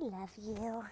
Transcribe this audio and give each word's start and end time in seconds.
I 0.00 0.04
love 0.04 0.30
you. 0.36 0.84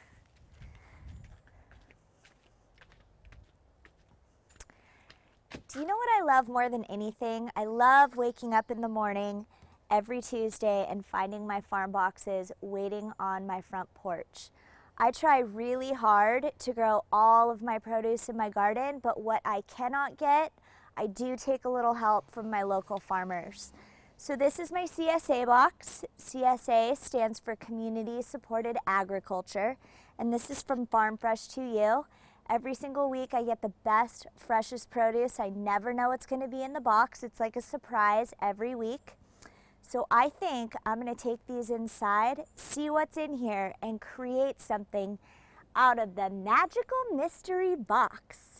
Do 5.68 5.78
you 5.80 5.86
know 5.86 5.96
what 5.96 6.08
I 6.18 6.24
love 6.24 6.48
more 6.48 6.68
than 6.68 6.84
anything? 6.84 7.50
I 7.54 7.66
love 7.66 8.16
waking 8.16 8.52
up 8.52 8.70
in 8.70 8.80
the 8.80 8.88
morning 8.88 9.46
every 9.90 10.20
Tuesday 10.20 10.86
and 10.88 11.06
finding 11.06 11.46
my 11.46 11.60
farm 11.60 11.92
boxes 11.92 12.50
waiting 12.60 13.12
on 13.20 13.46
my 13.46 13.60
front 13.60 13.92
porch. 13.94 14.50
I 14.98 15.12
try 15.12 15.38
really 15.38 15.92
hard 15.92 16.50
to 16.58 16.72
grow 16.72 17.04
all 17.12 17.50
of 17.50 17.62
my 17.62 17.78
produce 17.78 18.28
in 18.28 18.36
my 18.36 18.48
garden, 18.48 18.98
but 19.00 19.20
what 19.22 19.40
I 19.44 19.62
cannot 19.68 20.16
get, 20.16 20.52
I 20.96 21.06
do 21.06 21.36
take 21.36 21.64
a 21.64 21.68
little 21.68 21.94
help 21.94 22.30
from 22.30 22.50
my 22.50 22.62
local 22.64 22.98
farmers. 22.98 23.72
So 24.18 24.34
this 24.34 24.58
is 24.58 24.72
my 24.72 24.84
CSA 24.84 25.44
box. 25.44 26.02
CSA 26.18 26.96
stands 26.96 27.38
for 27.38 27.54
Community 27.54 28.22
Supported 28.22 28.78
Agriculture, 28.86 29.76
and 30.18 30.32
this 30.32 30.50
is 30.50 30.62
from 30.62 30.86
Farm 30.86 31.18
Fresh 31.18 31.48
to 31.48 31.60
You. 31.60 32.06
Every 32.48 32.74
single 32.74 33.10
week 33.10 33.34
I 33.34 33.42
get 33.42 33.60
the 33.60 33.74
best, 33.84 34.26
freshest 34.34 34.88
produce. 34.88 35.38
I 35.38 35.50
never 35.50 35.92
know 35.92 36.08
what's 36.08 36.24
gonna 36.24 36.48
be 36.48 36.62
in 36.62 36.72
the 36.72 36.80
box. 36.80 37.22
It's 37.22 37.38
like 37.38 37.56
a 37.56 37.62
surprise 37.62 38.32
every 38.40 38.74
week. 38.74 39.16
So 39.82 40.06
I 40.10 40.30
think 40.30 40.74
I'm 40.86 40.98
gonna 40.98 41.14
take 41.14 41.46
these 41.46 41.68
inside, 41.68 42.44
see 42.56 42.88
what's 42.88 43.18
in 43.18 43.34
here, 43.36 43.74
and 43.82 44.00
create 44.00 44.60
something 44.62 45.18
out 45.76 45.98
of 45.98 46.16
the 46.16 46.30
magical 46.30 47.04
mystery 47.14 47.76
box. 47.76 48.55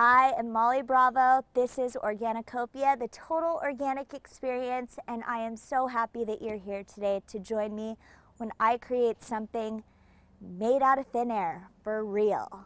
I 0.00 0.32
am 0.38 0.52
Molly 0.52 0.82
Bravo. 0.82 1.44
This 1.54 1.76
is 1.76 1.96
Organicopia, 1.96 2.96
the 2.96 3.08
total 3.08 3.58
organic 3.60 4.14
experience, 4.14 4.96
and 5.08 5.24
I 5.26 5.38
am 5.38 5.56
so 5.56 5.88
happy 5.88 6.22
that 6.22 6.40
you're 6.40 6.56
here 6.56 6.84
today 6.84 7.20
to 7.26 7.40
join 7.40 7.74
me 7.74 7.96
when 8.36 8.52
I 8.60 8.76
create 8.76 9.24
something 9.24 9.82
made 10.40 10.82
out 10.82 11.00
of 11.00 11.08
thin 11.08 11.32
air, 11.32 11.70
for 11.82 12.04
real. 12.04 12.60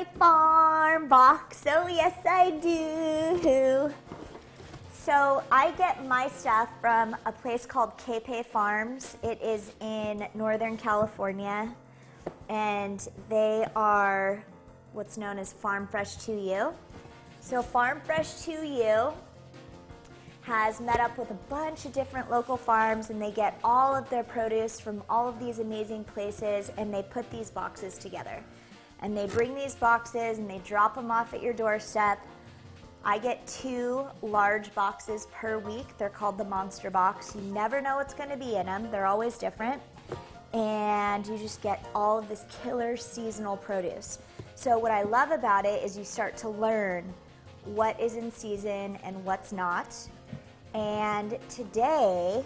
My 0.00 0.06
farm 0.18 1.08
box. 1.08 1.64
Oh, 1.66 1.86
yes, 1.86 2.14
I 2.26 2.52
do. 2.52 3.92
So 4.94 5.42
I 5.52 5.72
get 5.72 6.06
my 6.06 6.28
stuff 6.28 6.70
from 6.80 7.14
a 7.26 7.32
place 7.32 7.66
called 7.66 7.98
Capay 7.98 8.46
Farms. 8.46 9.18
It 9.22 9.38
is 9.42 9.72
in 9.82 10.26
Northern 10.32 10.78
California, 10.78 11.70
and 12.48 13.06
they 13.28 13.66
are 13.76 14.42
what's 14.94 15.18
known 15.18 15.38
as 15.38 15.52
Farm 15.52 15.86
Fresh 15.86 16.16
to 16.24 16.32
You. 16.32 16.72
So 17.42 17.60
Farm 17.60 18.00
Fresh 18.02 18.40
to 18.46 18.52
You 18.52 19.12
has 20.40 20.80
met 20.80 21.00
up 21.00 21.18
with 21.18 21.30
a 21.30 21.38
bunch 21.50 21.84
of 21.84 21.92
different 21.92 22.30
local 22.30 22.56
farms 22.56 23.10
and 23.10 23.20
they 23.20 23.32
get 23.32 23.60
all 23.62 23.94
of 23.94 24.08
their 24.08 24.24
produce 24.24 24.80
from 24.80 25.02
all 25.10 25.28
of 25.28 25.38
these 25.38 25.58
amazing 25.58 26.04
places 26.04 26.72
and 26.78 26.92
they 26.92 27.02
put 27.02 27.30
these 27.30 27.50
boxes 27.50 27.98
together 27.98 28.42
and 29.00 29.16
they 29.16 29.26
bring 29.26 29.54
these 29.54 29.74
boxes 29.74 30.38
and 30.38 30.48
they 30.48 30.58
drop 30.58 30.94
them 30.94 31.10
off 31.10 31.34
at 31.34 31.42
your 31.42 31.52
doorstep. 31.52 32.18
I 33.04 33.18
get 33.18 33.46
two 33.46 34.04
large 34.20 34.74
boxes 34.74 35.26
per 35.32 35.58
week. 35.58 35.86
They're 35.96 36.10
called 36.10 36.36
the 36.36 36.44
Monster 36.44 36.90
Box. 36.90 37.34
You 37.34 37.40
never 37.52 37.80
know 37.80 37.96
what's 37.96 38.12
going 38.12 38.28
to 38.28 38.36
be 38.36 38.56
in 38.56 38.66
them, 38.66 38.90
they're 38.90 39.06
always 39.06 39.38
different. 39.38 39.80
And 40.52 41.26
you 41.26 41.38
just 41.38 41.62
get 41.62 41.86
all 41.94 42.18
of 42.18 42.28
this 42.28 42.44
killer 42.62 42.96
seasonal 42.96 43.56
produce. 43.56 44.18
So, 44.56 44.76
what 44.78 44.90
I 44.90 45.02
love 45.02 45.30
about 45.30 45.64
it 45.64 45.82
is 45.82 45.96
you 45.96 46.04
start 46.04 46.36
to 46.38 46.48
learn 46.48 47.04
what 47.64 47.98
is 48.00 48.16
in 48.16 48.32
season 48.32 48.98
and 49.04 49.24
what's 49.24 49.52
not. 49.52 49.96
And 50.74 51.38
today, 51.48 52.44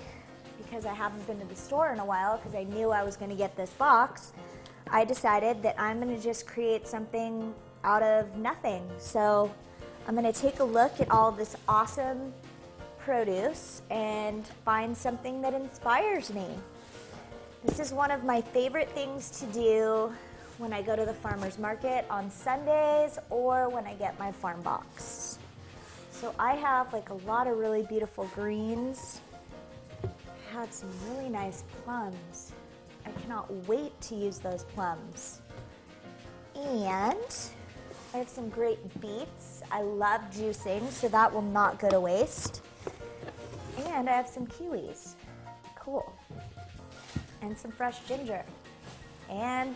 because 0.62 0.86
I 0.86 0.94
haven't 0.94 1.26
been 1.26 1.40
to 1.40 1.46
the 1.46 1.56
store 1.56 1.92
in 1.92 1.98
a 1.98 2.04
while 2.04 2.36
because 2.36 2.54
I 2.54 2.64
knew 2.64 2.90
I 2.90 3.02
was 3.02 3.16
going 3.16 3.30
to 3.30 3.36
get 3.36 3.56
this 3.56 3.70
box, 3.70 4.32
I 4.90 5.04
decided 5.04 5.62
that 5.62 5.80
I'm 5.80 6.00
going 6.00 6.14
to 6.14 6.22
just 6.22 6.46
create 6.46 6.86
something 6.86 7.54
out 7.84 8.02
of 8.02 8.36
nothing. 8.36 8.88
So 8.98 9.52
I'm 10.06 10.14
going 10.14 10.30
to 10.30 10.38
take 10.38 10.60
a 10.60 10.64
look 10.64 11.00
at 11.00 11.10
all 11.10 11.32
this 11.32 11.56
awesome 11.68 12.32
produce 12.98 13.82
and 13.90 14.46
find 14.64 14.96
something 14.96 15.42
that 15.42 15.54
inspires 15.54 16.32
me. 16.32 16.46
This 17.64 17.80
is 17.80 17.92
one 17.92 18.10
of 18.10 18.24
my 18.24 18.40
favorite 18.40 18.90
things 18.90 19.30
to 19.40 19.46
do 19.46 20.12
when 20.58 20.72
I 20.72 20.82
go 20.82 20.94
to 20.94 21.04
the 21.04 21.14
farmer's 21.14 21.58
market 21.58 22.04
on 22.10 22.30
Sundays 22.30 23.18
or 23.30 23.68
when 23.68 23.86
I 23.86 23.94
get 23.94 24.18
my 24.18 24.30
farm 24.32 24.62
box. 24.62 25.38
So 26.10 26.34
I 26.38 26.54
have 26.54 26.92
like 26.92 27.10
a 27.10 27.14
lot 27.26 27.46
of 27.46 27.58
really 27.58 27.82
beautiful 27.82 28.30
greens. 28.34 29.20
I 30.02 30.52
have 30.52 30.72
some 30.72 30.90
really 31.10 31.28
nice 31.28 31.64
plums. 31.84 32.52
Cannot 33.24 33.50
wait 33.66 33.98
to 34.02 34.14
use 34.14 34.38
those 34.38 34.64
plums. 34.64 35.40
And 36.54 37.16
I 38.12 38.18
have 38.18 38.28
some 38.28 38.50
great 38.50 38.78
beets. 39.00 39.62
I 39.72 39.80
love 39.80 40.20
juicing, 40.30 40.90
so 40.90 41.08
that 41.08 41.32
will 41.32 41.40
not 41.40 41.78
go 41.78 41.88
to 41.88 42.00
waste. 42.00 42.60
And 43.86 44.10
I 44.10 44.12
have 44.12 44.28
some 44.28 44.46
kiwis. 44.46 45.14
Cool. 45.74 46.12
And 47.40 47.56
some 47.56 47.70
fresh 47.70 48.00
ginger. 48.06 48.44
And 49.30 49.74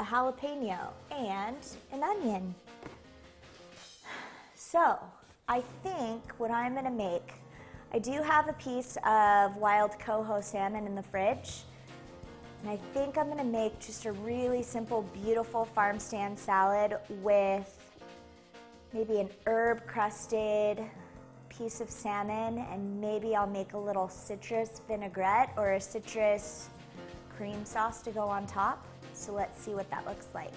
a 0.00 0.04
jalapeno. 0.04 0.88
And 1.12 1.56
an 1.92 2.02
onion. 2.02 2.56
So, 4.56 4.98
I 5.46 5.60
think 5.84 6.32
what 6.38 6.50
I'm 6.50 6.72
going 6.72 6.86
to 6.86 6.90
make, 6.90 7.34
I 7.92 8.00
do 8.00 8.20
have 8.20 8.48
a 8.48 8.54
piece 8.54 8.98
of 9.06 9.56
wild 9.58 9.96
coho 10.00 10.40
salmon 10.40 10.88
in 10.88 10.96
the 10.96 11.02
fridge. 11.04 11.62
And 12.64 12.72
I 12.72 12.76
think 12.94 13.18
I'm 13.18 13.28
gonna 13.28 13.44
make 13.44 13.78
just 13.78 14.06
a 14.06 14.12
really 14.12 14.62
simple, 14.62 15.02
beautiful 15.12 15.66
farm 15.66 15.98
stand 15.98 16.38
salad 16.38 16.96
with 17.20 17.78
maybe 18.94 19.20
an 19.20 19.28
herb 19.44 19.86
crusted 19.86 20.82
piece 21.50 21.82
of 21.82 21.90
salmon 21.90 22.64
and 22.72 23.02
maybe 23.02 23.36
I'll 23.36 23.46
make 23.46 23.74
a 23.74 23.78
little 23.78 24.08
citrus 24.08 24.80
vinaigrette 24.88 25.52
or 25.58 25.72
a 25.72 25.80
citrus 25.80 26.70
cream 27.36 27.66
sauce 27.66 28.00
to 28.00 28.10
go 28.10 28.22
on 28.22 28.46
top. 28.46 28.86
So 29.12 29.34
let's 29.34 29.60
see 29.60 29.74
what 29.74 29.90
that 29.90 30.06
looks 30.06 30.28
like. 30.32 30.54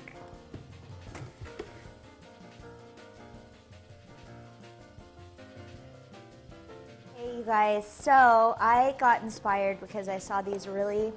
Hey 7.17 7.35
you 7.35 7.43
guys, 7.43 7.85
so 7.85 8.55
I 8.61 8.95
got 8.97 9.23
inspired 9.23 9.81
because 9.81 10.07
I 10.07 10.19
saw 10.19 10.41
these 10.41 10.69
really 10.69 11.11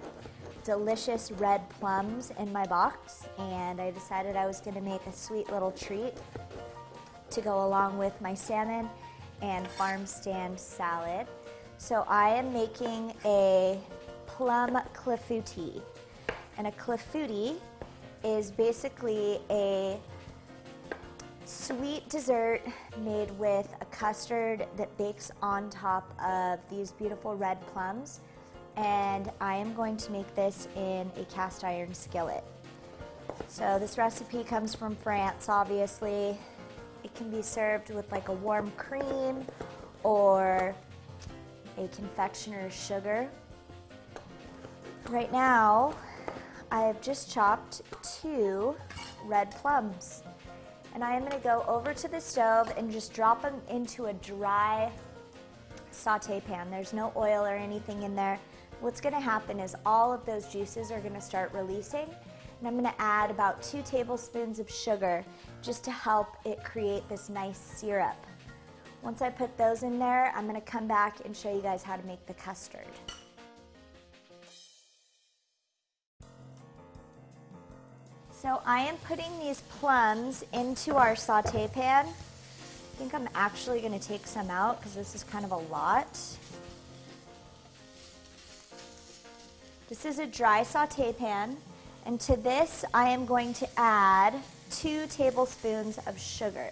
delicious 0.65 1.31
red 1.33 1.69
plums 1.71 2.33
in 2.39 2.53
my 2.53 2.67
box 2.67 3.27
and 3.39 3.81
I 3.81 3.91
decided 3.91 4.37
I 4.37 4.47
was 4.47 4.61
going 4.61 4.75
to 4.75 4.83
make 4.83 5.05
a 5.07 5.13
sweet 5.13 5.51
little 5.51 5.71
treat 5.71 6.15
to 7.31 7.41
go 7.41 7.67
along 7.67 7.97
with 7.99 8.19
my 8.21 8.35
salmon 8.35 8.89
and 9.43 9.67
farm 9.69 10.05
stand 10.07 10.59
salad. 10.59 11.27
So 11.79 12.05
I 12.09 12.31
am 12.31 12.53
making 12.53 13.15
a 13.25 13.79
plum 14.27 14.79
clafouti. 14.93 15.81
And 16.59 16.67
a 16.67 16.73
clafouti 16.73 17.57
is 18.23 18.51
basically 18.51 19.41
a 19.49 19.99
sweet 21.47 22.09
dessert 22.09 22.61
made 22.99 23.31
with 23.39 23.75
a 23.81 23.85
custard 23.87 24.67
that 24.77 24.97
bakes 24.99 25.31
on 25.43 25.71
top 25.71 26.13
of 26.23 26.59
these 26.69 26.93
beautiful 26.93 27.35
red 27.35 27.61
plums 27.69 28.21
and 28.77 29.31
I 29.41 29.57
am 29.57 29.75
going 29.75 29.97
to 29.99 30.13
make 30.13 30.35
this 30.35 30.69
in 30.77 31.11
a 31.17 31.25
cast 31.27 31.65
iron 31.65 31.95
skillet. 31.95 32.45
So 33.49 33.79
this 33.79 33.99
recipe 33.99 34.45
comes 34.45 34.75
from 34.75 34.97
France, 34.97 35.49
obviously. 35.49 36.39
It 37.05 37.15
can 37.15 37.31
be 37.31 37.43
served 37.43 37.91
with 37.91 38.11
like 38.13 38.29
a 38.29 38.33
warm 38.33 38.71
cream 38.73 39.47
or 40.03 40.75
a 41.79 41.89
confectioner's 41.89 42.75
sugar. 42.75 43.29
Right 45.09 45.33
now, 45.33 45.95
I 46.71 46.83
have 46.83 47.01
just 47.01 47.31
chopped 47.31 47.83
two 48.03 48.77
red 49.25 49.51
plums. 49.51 50.23
And 50.95 51.05
I 51.05 51.15
am 51.17 51.23
gonna 51.23 51.39
go 51.39 51.65
over 51.69 51.95
to 51.95 52.09
the 52.09 52.21
stove 52.21 52.73
and 52.77 52.91
just 52.91 53.13
drop 53.13 53.43
them 53.43 53.61
into 53.69 54.07
a 54.07 54.13
dry 54.15 54.91
saute 55.91 56.41
pan. 56.41 56.71
There's 56.71 56.93
no 56.93 57.13
oil 57.17 57.45
or 57.45 57.55
anything 57.55 58.03
in 58.03 58.15
there. 58.15 58.39
What's 58.81 59.03
gonna 59.03 59.21
happen 59.21 59.61
is 59.61 59.77
all 59.85 60.11
of 60.11 60.25
those 60.25 60.51
juices 60.51 60.91
are 60.91 61.01
gonna 61.01 61.21
start 61.21 61.53
releasing 61.53 62.07
and 62.59 62.67
I'm 62.67 62.77
gonna 62.77 62.95
add 62.99 63.31
about 63.31 63.63
two 63.63 63.83
tablespoons 63.83 64.59
of 64.59 64.71
sugar 64.71 65.23
just 65.61 65.85
to 65.85 65.91
help 65.91 66.29
it 66.47 66.65
create 66.65 67.07
this 67.07 67.29
nice 67.29 67.59
syrup. 67.59 68.17
Once 69.03 69.21
I 69.21 69.29
put 69.29 69.55
those 69.59 69.83
in 69.83 69.99
there, 69.99 70.33
I'm 70.35 70.47
gonna 70.47 70.63
come 70.63 70.89
back 70.89 71.19
and 71.27 71.37
show 71.37 71.55
you 71.55 71.61
guys 71.61 71.83
how 71.83 71.97
to 71.97 72.07
make 72.07 72.25
the 72.25 72.33
custard. 72.33 72.87
So 78.31 78.63
I 78.65 78.81
am 78.81 78.97
putting 79.07 79.39
these 79.41 79.61
plums 79.63 80.43
into 80.55 80.97
our 80.97 81.17
saute 81.17 81.69
pan. 81.69 82.07
I 82.07 82.97
think 82.97 83.13
I'm 83.13 83.29
actually 83.35 83.83
gonna 83.83 83.99
take 83.99 84.27
some 84.27 84.49
out 84.49 84.81
because 84.81 84.95
this 84.95 85.15
is 85.15 85.23
kind 85.23 85.45
of 85.45 85.53
a 85.53 85.59
lot. 85.71 86.19
This 89.91 90.05
is 90.05 90.21
a 90.21 90.27
dry 90.27 90.63
saute 90.63 91.13
pan. 91.13 91.57
And 92.07 92.21
to 92.21 92.37
this, 92.37 92.85
I 92.95 93.09
am 93.09 93.27
going 93.27 93.53
to 93.55 93.69
add 93.77 94.35
two 94.71 95.09
tablespoons 95.09 95.99
of 96.07 96.17
sugar. 96.17 96.71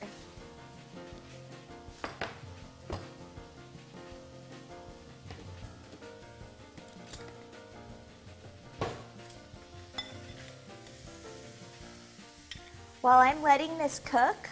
While 13.00 13.19
I'm 13.19 13.43
letting 13.43 13.76
this 13.79 14.00
cook 14.05 14.49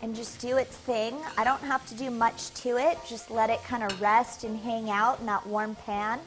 and 0.00 0.14
just 0.14 0.40
do 0.40 0.58
its 0.58 0.76
thing, 0.76 1.16
I 1.36 1.42
don't 1.42 1.62
have 1.62 1.84
to 1.88 1.96
do 1.96 2.08
much 2.08 2.54
to 2.62 2.76
it. 2.76 2.98
Just 3.08 3.32
let 3.32 3.50
it 3.50 3.60
kind 3.64 3.82
of 3.82 4.00
rest 4.00 4.44
and 4.44 4.56
hang 4.56 4.90
out 4.90 5.18
in 5.18 5.26
that 5.26 5.44
warm 5.44 5.74
pan. 5.74 6.20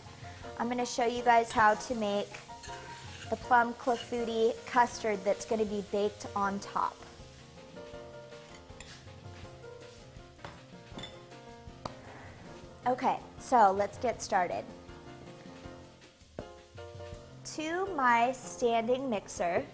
I'm 0.62 0.68
going 0.68 0.78
to 0.78 0.86
show 0.86 1.08
you 1.08 1.24
guys 1.24 1.52
how 1.52 1.74
to 1.74 1.96
make 1.96 2.30
the 3.31 3.36
plum 3.36 3.74
clafouti 3.74 4.54
custard 4.68 5.18
that's 5.25 5.44
going 5.44 5.58
to 5.58 5.66
be 5.66 5.84
baked 5.92 6.28
on 6.36 6.60
top. 6.60 6.96
Okay, 12.86 13.18
so 13.40 13.72
let's 13.75 13.98
get 13.98 14.22
started. 14.22 14.63
To 17.56 17.88
my 17.96 18.31
standing 18.31 19.10
mixer, 19.10 19.66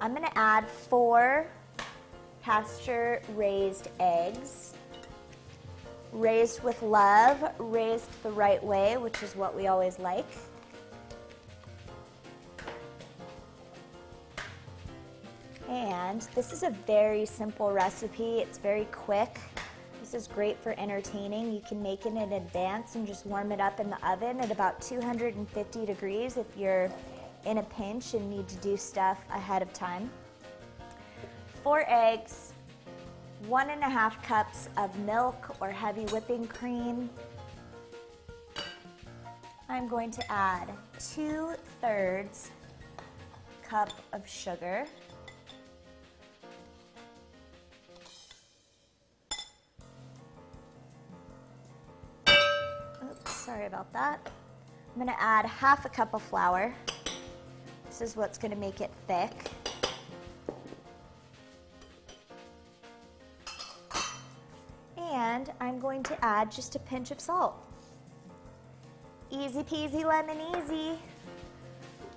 I'm 0.00 0.16
going 0.16 0.26
to 0.26 0.36
add 0.36 0.66
four 0.68 1.46
pasture 2.42 3.22
raised 3.36 3.88
eggs. 4.00 4.74
Raised 6.14 6.62
with 6.62 6.80
love, 6.80 7.42
raised 7.58 8.22
the 8.22 8.30
right 8.30 8.62
way, 8.62 8.96
which 8.96 9.20
is 9.22 9.34
what 9.34 9.54
we 9.54 9.66
always 9.66 9.98
like. 9.98 10.26
And 15.68 16.22
this 16.36 16.52
is 16.52 16.62
a 16.62 16.70
very 16.70 17.26
simple 17.26 17.72
recipe. 17.72 18.38
It's 18.38 18.58
very 18.58 18.84
quick. 18.92 19.40
This 20.00 20.14
is 20.14 20.28
great 20.28 20.56
for 20.62 20.78
entertaining. 20.78 21.52
You 21.52 21.62
can 21.66 21.82
make 21.82 22.06
it 22.06 22.12
in 22.12 22.32
advance 22.32 22.94
and 22.94 23.06
just 23.06 23.26
warm 23.26 23.50
it 23.50 23.60
up 23.60 23.80
in 23.80 23.90
the 23.90 24.08
oven 24.08 24.38
at 24.38 24.52
about 24.52 24.80
250 24.80 25.84
degrees 25.84 26.36
if 26.36 26.46
you're 26.56 26.92
in 27.44 27.58
a 27.58 27.62
pinch 27.64 28.14
and 28.14 28.30
need 28.30 28.46
to 28.46 28.56
do 28.56 28.76
stuff 28.76 29.18
ahead 29.32 29.62
of 29.62 29.72
time. 29.72 30.08
Four 31.64 31.84
eggs, 31.88 32.53
one 33.48 33.70
and 33.70 33.82
a 33.82 33.88
half 33.88 34.22
cups 34.22 34.68
of 34.76 34.96
milk 35.00 35.56
or 35.60 35.70
heavy 35.70 36.04
whipping 36.06 36.46
cream. 36.46 37.10
I'm 39.68 39.88
going 39.88 40.10
to 40.12 40.32
add 40.32 40.70
two 40.98 41.54
thirds 41.80 42.50
cup 43.62 43.90
of 44.12 44.26
sugar. 44.26 44.86
Oops, 52.28 53.30
sorry 53.30 53.66
about 53.66 53.92
that. 53.92 54.30
I'm 54.94 55.00
gonna 55.00 55.16
add 55.18 55.44
half 55.46 55.84
a 55.84 55.88
cup 55.88 56.14
of 56.14 56.22
flour. 56.22 56.72
This 57.86 58.00
is 58.00 58.16
what's 58.16 58.38
gonna 58.38 58.56
make 58.56 58.80
it 58.80 58.90
thick. 59.08 59.50
I'm 65.74 65.80
going 65.80 66.04
to 66.04 66.24
add 66.24 66.52
just 66.52 66.76
a 66.76 66.78
pinch 66.78 67.10
of 67.10 67.18
salt. 67.18 67.56
Easy 69.28 69.64
peasy 69.64 70.04
lemon 70.04 70.38
easy. 70.56 70.96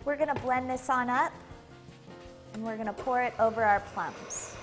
We're 0.05 0.15
gonna 0.15 0.35
blend 0.35 0.69
this 0.69 0.91
on 0.91 1.09
up 1.09 1.33
and 2.53 2.63
we're 2.63 2.77
gonna 2.77 2.93
pour 2.93 3.19
it 3.23 3.33
over 3.39 3.63
our 3.63 3.79
plums. 3.79 4.55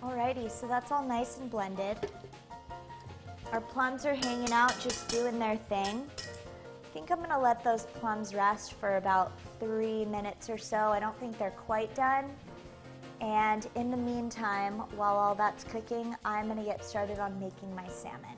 Alrighty, 0.00 0.48
so 0.48 0.68
that's 0.68 0.92
all 0.92 1.04
nice 1.04 1.38
and 1.38 1.50
blended. 1.50 2.08
Our 3.52 3.60
plums 3.62 4.04
are 4.04 4.14
hanging 4.14 4.52
out, 4.52 4.78
just 4.78 5.08
doing 5.08 5.38
their 5.38 5.56
thing. 5.56 6.08
I 6.18 6.88
think 6.92 7.10
I'm 7.10 7.20
gonna 7.20 7.40
let 7.40 7.64
those 7.64 7.84
plums 7.84 8.34
rest 8.34 8.74
for 8.74 8.96
about 8.96 9.32
three 9.58 10.04
minutes 10.04 10.50
or 10.50 10.58
so. 10.58 10.76
I 10.76 11.00
don't 11.00 11.18
think 11.18 11.38
they're 11.38 11.50
quite 11.50 11.94
done. 11.94 12.26
And 13.20 13.66
in 13.74 13.90
the 13.90 13.96
meantime, 13.96 14.80
while 14.96 15.16
all 15.16 15.34
that's 15.34 15.64
cooking, 15.64 16.14
I'm 16.24 16.46
gonna 16.46 16.64
get 16.64 16.84
started 16.84 17.18
on 17.18 17.38
making 17.40 17.74
my 17.74 17.86
salmon. 17.88 18.37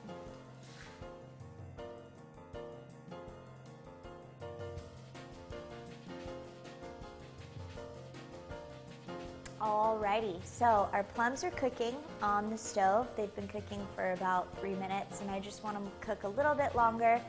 Alrighty, 9.61 10.43
so 10.43 10.89
our 10.91 11.03
plums 11.03 11.43
are 11.43 11.51
cooking 11.51 11.95
on 12.23 12.49
the 12.49 12.57
stove. 12.57 13.07
They've 13.15 13.33
been 13.35 13.47
cooking 13.47 13.85
for 13.95 14.13
about 14.13 14.59
three 14.59 14.73
minutes 14.73 15.21
and 15.21 15.29
I 15.29 15.39
just 15.39 15.63
want 15.63 15.75
them 15.75 15.85
to 15.85 15.91
cook 16.03 16.23
a 16.23 16.27
little 16.27 16.55
bit 16.55 16.75
longer. 16.75 17.21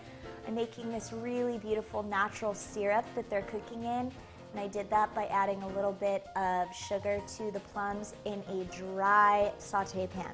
I'm 0.49 0.55
making 0.55 0.91
this 0.91 1.13
really 1.13 1.59
beautiful 1.59 2.03
natural 2.03 2.55
syrup 2.55 3.05
that 3.17 3.29
they're 3.29 3.43
cooking 3.43 3.85
in 3.85 4.11
and 4.11 4.57
I 4.57 4.67
did 4.67 4.89
that 4.89 5.15
by 5.15 5.27
adding 5.27 5.63
a 5.63 5.69
little 5.69 5.93
bit 5.93 6.25
of 6.35 6.75
sugar 6.75 7.21
to 7.37 7.51
the 7.51 7.61
plums 7.61 8.15
in 8.25 8.43
a 8.49 8.65
dry 8.75 9.53
saute 9.59 10.07
pan. 10.07 10.33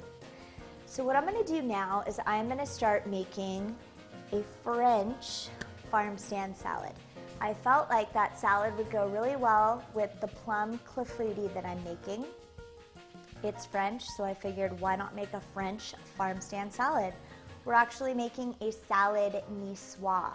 So 0.85 1.03
what 1.03 1.17
I'm 1.17 1.25
gonna 1.25 1.43
do 1.43 1.61
now 1.61 2.05
is 2.07 2.17
I'm 2.25 2.47
gonna 2.47 2.65
start 2.65 3.07
making 3.07 3.75
a 4.31 4.41
French 4.63 5.49
farm 5.91 6.17
stand 6.17 6.55
salad. 6.55 6.93
I 7.41 7.53
felt 7.53 7.89
like 7.89 8.11
that 8.13 8.37
salad 8.37 8.77
would 8.77 8.91
go 8.91 9.07
really 9.07 9.37
well 9.37 9.81
with 9.93 10.11
the 10.19 10.27
plum 10.27 10.77
clafouti 10.79 11.53
that 11.53 11.65
I'm 11.65 11.81
making. 11.85 12.25
It's 13.43 13.65
French, 13.65 14.03
so 14.17 14.25
I 14.25 14.33
figured 14.33 14.77
why 14.81 14.97
not 14.97 15.15
make 15.15 15.31
a 15.33 15.39
French 15.39 15.93
farm 16.17 16.41
stand 16.41 16.73
salad? 16.73 17.13
We're 17.63 17.73
actually 17.73 18.13
making 18.13 18.55
a 18.59 18.71
salad 18.71 19.41
niçoise. 19.53 20.33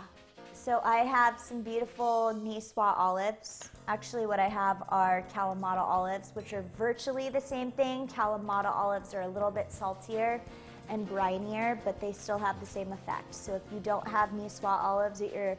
So 0.55 0.81
I 0.83 0.99
have 0.99 1.39
some 1.39 1.61
beautiful 1.61 2.33
niçoise 2.35 2.97
olives. 2.97 3.69
Actually 3.87 4.25
what 4.25 4.41
I 4.41 4.49
have 4.49 4.83
are 4.89 5.25
Kalamata 5.35 5.83
olives, 5.83 6.31
which 6.33 6.55
are 6.55 6.65
virtually 6.79 7.29
the 7.29 7.41
same 7.41 7.71
thing. 7.71 8.09
Kalamata 8.09 8.75
olives 8.75 9.13
are 9.13 9.23
a 9.23 9.29
little 9.29 9.51
bit 9.51 9.71
saltier 9.71 10.41
and 10.89 11.07
brinier, 11.07 11.79
but 11.85 12.01
they 12.01 12.13
still 12.13 12.39
have 12.39 12.59
the 12.61 12.67
same 12.67 12.93
effect. 12.93 13.35
So 13.35 13.55
if 13.55 13.63
you 13.71 13.81
don't 13.81 14.09
have 14.09 14.31
niçoise 14.31 14.83
olives 14.83 15.21
at 15.21 15.35
your 15.35 15.59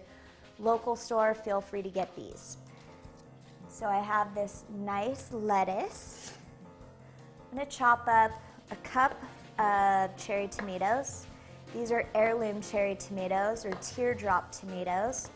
local 0.60 0.96
store, 0.96 1.34
feel 1.34 1.62
free 1.62 1.82
to 1.82 1.90
get 1.90 2.16
these. 2.16 2.58
So 3.68 3.86
I 3.86 4.00
have 4.00 4.34
this 4.34 4.64
nice 4.78 5.32
lettuce. 5.32 6.34
I'm 7.52 7.58
gonna 7.58 7.70
chop 7.70 8.08
up 8.08 8.32
a 8.72 8.76
cup 8.78 9.22
of 9.60 10.16
cherry 10.18 10.48
tomatoes. 10.48 11.26
These 11.74 11.92
are 11.92 12.08
heirloom 12.16 12.62
cherry 12.62 12.96
tomatoes 12.96 13.66
or 13.66 13.72
teardrop 13.82 14.52
tomatoes. 14.52 15.30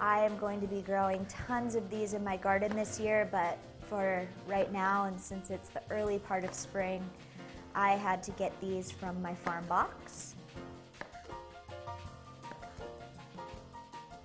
I 0.00 0.24
am 0.24 0.36
going 0.38 0.60
to 0.60 0.66
be 0.66 0.82
growing 0.82 1.24
tons 1.26 1.74
of 1.74 1.88
these 1.90 2.14
in 2.14 2.24
my 2.24 2.36
garden 2.36 2.74
this 2.74 2.98
year, 2.98 3.28
but 3.30 3.58
for 3.82 4.26
right 4.46 4.72
now 4.72 5.04
and 5.04 5.20
since 5.20 5.50
it's 5.50 5.68
the 5.68 5.82
early 5.90 6.18
part 6.18 6.44
of 6.44 6.54
spring, 6.54 7.04
I 7.74 7.92
had 7.92 8.22
to 8.24 8.30
get 8.32 8.58
these 8.60 8.90
from 8.90 9.20
my 9.20 9.34
farm 9.34 9.66
box. 9.66 10.33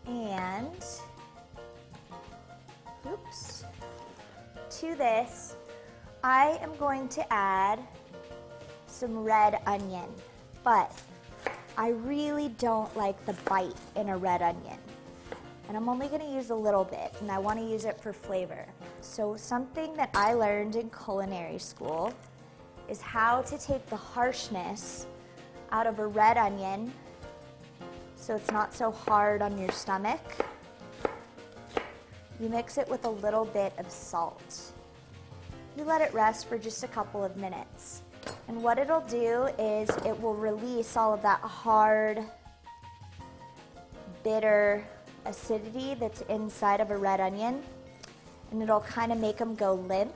And, 0.10 0.84
oops, 3.08 3.63
to 4.72 4.96
this, 4.96 5.56
I 6.24 6.58
am 6.63 6.75
going 6.78 7.08
to 7.10 7.34
add 7.34 7.80
some 8.88 9.24
red 9.24 9.60
onion, 9.68 10.10
but 10.63 10.92
I 11.78 11.89
really 11.89 12.50
don't 12.58 12.96
like 12.98 13.24
the 13.28 13.34
bite 13.48 13.78
in 13.96 14.10
a 14.10 14.18
red 14.18 14.42
onion. 14.42 14.80
And 15.68 15.78
I'm 15.78 15.88
only 15.88 16.08
gonna 16.08 16.34
use 16.34 16.50
a 16.50 16.56
little 16.56 16.84
bit, 16.84 17.13
and 17.22 17.32
I 17.32 17.38
wanna 17.38 17.63
use 17.63 17.86
it 17.86 18.01
for 18.01 18.12
flavor. 18.12 18.66
So 19.01 19.36
something 19.36 19.96
that 19.96 20.10
I 20.16 20.34
learned 20.34 20.75
in 20.75 20.89
culinary 20.89 21.60
school 21.60 22.12
is 22.89 23.00
how 23.00 23.44
to 23.44 23.60
take 23.60 23.86
the 23.86 23.96
harshness 23.96 25.06
out 25.72 25.86
of 25.86 26.00
a 26.00 26.08
red 26.08 26.36
onion 26.36 26.92
so 28.20 28.36
it's 28.36 28.52
not 28.52 28.74
so 28.74 28.92
hard 28.92 29.42
on 29.42 29.58
your 29.58 29.72
stomach. 29.72 30.20
You 32.40 32.50
mix 32.50 32.78
it 32.78 32.88
with 32.88 33.06
a 33.06 33.10
little 33.10 33.46
bit 33.46 33.74
of 33.78 33.90
salt. 33.90 34.74
You 35.78 35.84
let 35.84 36.02
it 36.02 36.14
rest 36.14 36.48
for 36.48 36.58
just 36.58 36.84
a 36.84 36.88
couple 36.88 37.24
of 37.24 37.38
minutes. 37.38 38.02
And 38.48 38.62
what 38.62 38.78
it'll 38.78 39.02
do 39.02 39.50
is 39.58 39.90
it 40.06 40.20
will 40.22 40.36
release 40.36 40.98
all 40.98 41.14
of 41.14 41.22
that 41.22 41.40
hard, 41.40 42.20
bitter 44.24 44.86
acidity 45.26 45.96
that's 45.96 46.22
inside 46.22 46.82
of 46.82 46.92
a 46.92 46.98
red 46.98 47.20
onion. 47.20 47.64
And 48.52 48.62
it'll 48.62 48.82
kind 48.82 49.12
of 49.12 49.20
make 49.20 49.38
them 49.38 49.56
go 49.56 49.76
limp. 49.76 50.14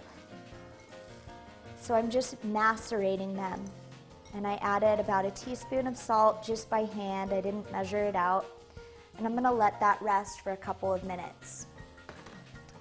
So 1.82 1.96
I'm 1.96 2.10
just 2.10 2.44
macerating 2.44 3.34
them. 3.34 3.64
And 4.34 4.48
I 4.48 4.56
added 4.56 5.00
about 5.00 5.26
a 5.26 5.32
teaspoon 5.32 5.86
of 5.86 5.96
salt 5.96 6.44
just 6.44 6.70
by 6.70 6.86
hand. 6.86 7.32
I 7.32 7.42
didn't 7.42 7.72
measure 7.72 8.04
it 8.04 8.16
out. 8.16 8.46
And 9.18 9.28
I'm 9.28 9.36
gonna 9.36 9.54
let 9.54 9.80
that 9.80 10.02
rest 10.02 10.42
for 10.42 10.52
a 10.52 10.58
couple 10.58 10.92
of 10.92 11.04
minutes. 11.04 11.68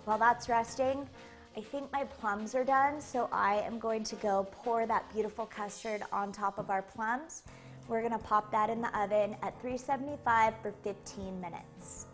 While 0.04 0.18
that's 0.18 0.49
resting, 0.49 1.09
I 1.56 1.61
think 1.61 1.92
my 1.92 2.04
plums 2.04 2.54
are 2.54 2.64
done, 2.64 3.00
so 3.00 3.28
I 3.30 3.56
am 3.61 3.78
going 3.78 4.04
to 4.04 4.16
go 4.16 4.49
pour 4.50 4.87
that 4.87 5.12
beautiful 5.12 5.44
custard 5.44 6.02
on 6.11 6.32
top 6.32 6.59
of 6.59 6.71
our 6.71 6.80
plums. 6.80 7.42
We're 7.88 8.02
gonna 8.02 8.18
pop 8.18 8.50
that 8.52 8.71
in 8.71 8.80
the 8.80 8.99
oven 8.99 9.37
at 9.42 9.61
375 9.61 10.54
for 10.62 10.73
15 10.82 11.40
minutes. 11.40 12.06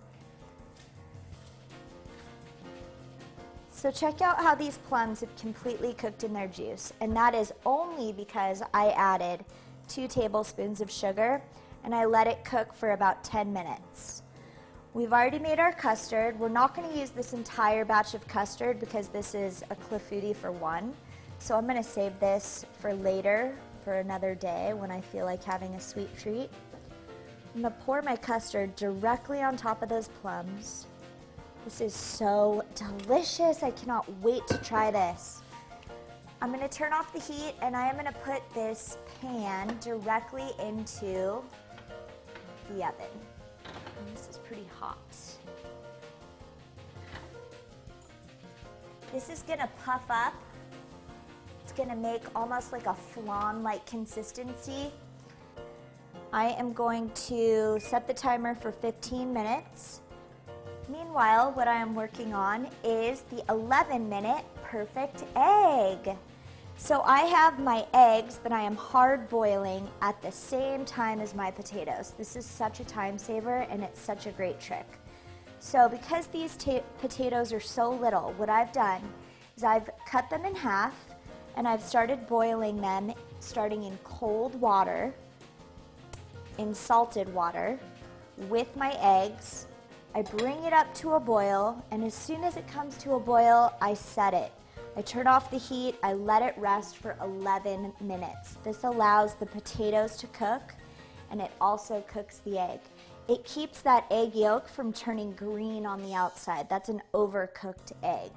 So 3.78 3.92
check 3.92 4.20
out 4.22 4.42
how 4.42 4.56
these 4.56 4.76
plums 4.88 5.20
have 5.20 5.36
completely 5.36 5.94
cooked 5.94 6.24
in 6.24 6.32
their 6.32 6.48
juice, 6.48 6.92
and 7.00 7.14
that 7.14 7.32
is 7.32 7.52
only 7.64 8.12
because 8.12 8.60
I 8.74 8.88
added 8.88 9.44
two 9.86 10.08
tablespoons 10.08 10.80
of 10.80 10.90
sugar 10.90 11.40
and 11.84 11.94
I 11.94 12.04
let 12.04 12.26
it 12.26 12.44
cook 12.44 12.74
for 12.74 12.90
about 12.90 13.22
10 13.22 13.52
minutes. 13.52 14.24
We've 14.94 15.12
already 15.12 15.38
made 15.38 15.60
our 15.60 15.70
custard. 15.70 16.36
We're 16.40 16.48
not 16.48 16.74
going 16.74 16.90
to 16.90 16.98
use 16.98 17.10
this 17.10 17.34
entire 17.34 17.84
batch 17.84 18.14
of 18.14 18.26
custard 18.26 18.80
because 18.80 19.06
this 19.06 19.32
is 19.32 19.62
a 19.70 19.76
clafouti 19.76 20.34
for 20.34 20.50
one. 20.50 20.92
So 21.38 21.54
I'm 21.54 21.68
going 21.68 21.80
to 21.80 21.88
save 21.88 22.18
this 22.18 22.66
for 22.80 22.92
later, 22.92 23.56
for 23.84 24.00
another 24.00 24.34
day 24.34 24.72
when 24.74 24.90
I 24.90 25.00
feel 25.00 25.24
like 25.24 25.44
having 25.44 25.72
a 25.76 25.80
sweet 25.80 26.10
treat. 26.18 26.50
I'm 27.54 27.62
going 27.62 27.72
to 27.72 27.80
pour 27.82 28.02
my 28.02 28.16
custard 28.16 28.74
directly 28.74 29.40
on 29.40 29.56
top 29.56 29.84
of 29.84 29.88
those 29.88 30.08
plums. 30.20 30.87
This 31.68 31.82
is 31.82 31.94
so 31.94 32.64
delicious. 32.74 33.62
I 33.62 33.72
cannot 33.72 34.10
wait 34.22 34.46
to 34.46 34.56
try 34.56 34.90
this. 34.90 35.42
I'm 36.40 36.50
to 36.58 36.66
turn 36.66 36.94
off 36.94 37.12
the 37.12 37.20
heat 37.20 37.56
and 37.60 37.76
I 37.76 37.90
am 37.90 38.02
to 38.02 38.12
put 38.20 38.40
this 38.54 38.96
pan 39.20 39.76
directly 39.78 40.46
into 40.64 41.42
the 42.70 42.86
oven. 42.86 43.12
And 43.66 44.16
this 44.16 44.28
is 44.30 44.38
pretty 44.46 44.66
hot. 44.80 44.96
This 49.12 49.28
is 49.28 49.42
gonna 49.42 49.68
puff 49.84 50.06
up. 50.08 50.32
It's 51.64 51.72
gonna 51.72 51.96
make 51.96 52.22
almost 52.34 52.72
like 52.72 52.86
a 52.86 52.94
flan-like 52.94 53.84
consistency. 53.84 54.90
I 56.32 56.48
am 56.52 56.72
going 56.72 57.10
to 57.26 57.78
set 57.78 58.06
the 58.06 58.14
timer 58.14 58.54
for 58.54 58.72
15 58.72 59.30
minutes. 59.30 60.00
Meanwhile, 60.88 61.52
what 61.52 61.68
I 61.68 61.76
am 61.76 61.94
working 61.94 62.32
on 62.32 62.66
is 62.82 63.20
the 63.30 63.44
11 63.50 64.08
minute 64.08 64.44
perfect 64.62 65.24
egg. 65.36 66.16
So 66.78 67.02
I 67.02 67.20
have 67.20 67.58
my 67.58 67.84
eggs 67.92 68.38
that 68.38 68.52
I 68.52 68.62
am 68.62 68.74
hard 68.74 69.28
boiling 69.28 69.86
at 70.00 70.20
the 70.22 70.32
same 70.32 70.86
time 70.86 71.20
as 71.20 71.34
my 71.34 71.50
potatoes. 71.50 72.14
This 72.16 72.36
is 72.36 72.46
such 72.46 72.80
a 72.80 72.84
time 72.84 73.18
saver 73.18 73.66
and 73.68 73.82
it's 73.82 74.00
such 74.00 74.26
a 74.26 74.30
great 74.30 74.60
trick. 74.60 74.86
So 75.60 75.88
because 75.88 76.28
these 76.28 76.56
potatoes 76.98 77.52
are 77.52 77.60
so 77.60 77.90
little, 77.90 78.32
what 78.38 78.48
I've 78.48 78.72
done 78.72 79.02
is 79.56 79.64
I've 79.64 79.90
cut 80.06 80.30
them 80.30 80.46
in 80.46 80.54
half 80.54 80.94
and 81.56 81.68
I've 81.68 81.82
started 81.82 82.26
boiling 82.28 82.80
them 82.80 83.12
starting 83.40 83.82
in 83.82 83.98
cold 84.04 84.54
water, 84.60 85.12
in 86.56 86.72
salted 86.72 87.32
water, 87.34 87.78
with 88.48 88.74
my 88.76 88.96
eggs. 89.00 89.66
I 90.18 90.22
bring 90.22 90.64
it 90.64 90.72
up 90.72 90.92
to 90.94 91.12
a 91.12 91.20
boil 91.20 91.80
and 91.92 92.02
as 92.02 92.12
soon 92.12 92.42
as 92.42 92.56
it 92.56 92.66
comes 92.66 92.96
to 92.98 93.12
a 93.12 93.20
boil, 93.20 93.72
I 93.80 93.94
set 93.94 94.34
it. 94.34 94.50
I 94.96 95.02
turn 95.02 95.28
off 95.28 95.48
the 95.48 95.58
heat, 95.58 95.94
I 96.02 96.14
let 96.14 96.42
it 96.42 96.58
rest 96.58 96.96
for 96.96 97.16
11 97.22 97.92
minutes. 98.00 98.56
This 98.64 98.82
allows 98.82 99.36
the 99.36 99.46
potatoes 99.46 100.16
to 100.16 100.26
cook 100.26 100.74
and 101.30 101.40
it 101.40 101.52
also 101.60 102.04
cooks 102.08 102.38
the 102.38 102.58
egg. 102.58 102.80
It 103.28 103.44
keeps 103.44 103.80
that 103.82 104.06
egg 104.10 104.34
yolk 104.34 104.68
from 104.68 104.92
turning 104.92 105.34
green 105.34 105.86
on 105.86 106.02
the 106.02 106.14
outside. 106.14 106.68
That's 106.68 106.88
an 106.88 107.00
overcooked 107.14 107.92
egg. 108.02 108.32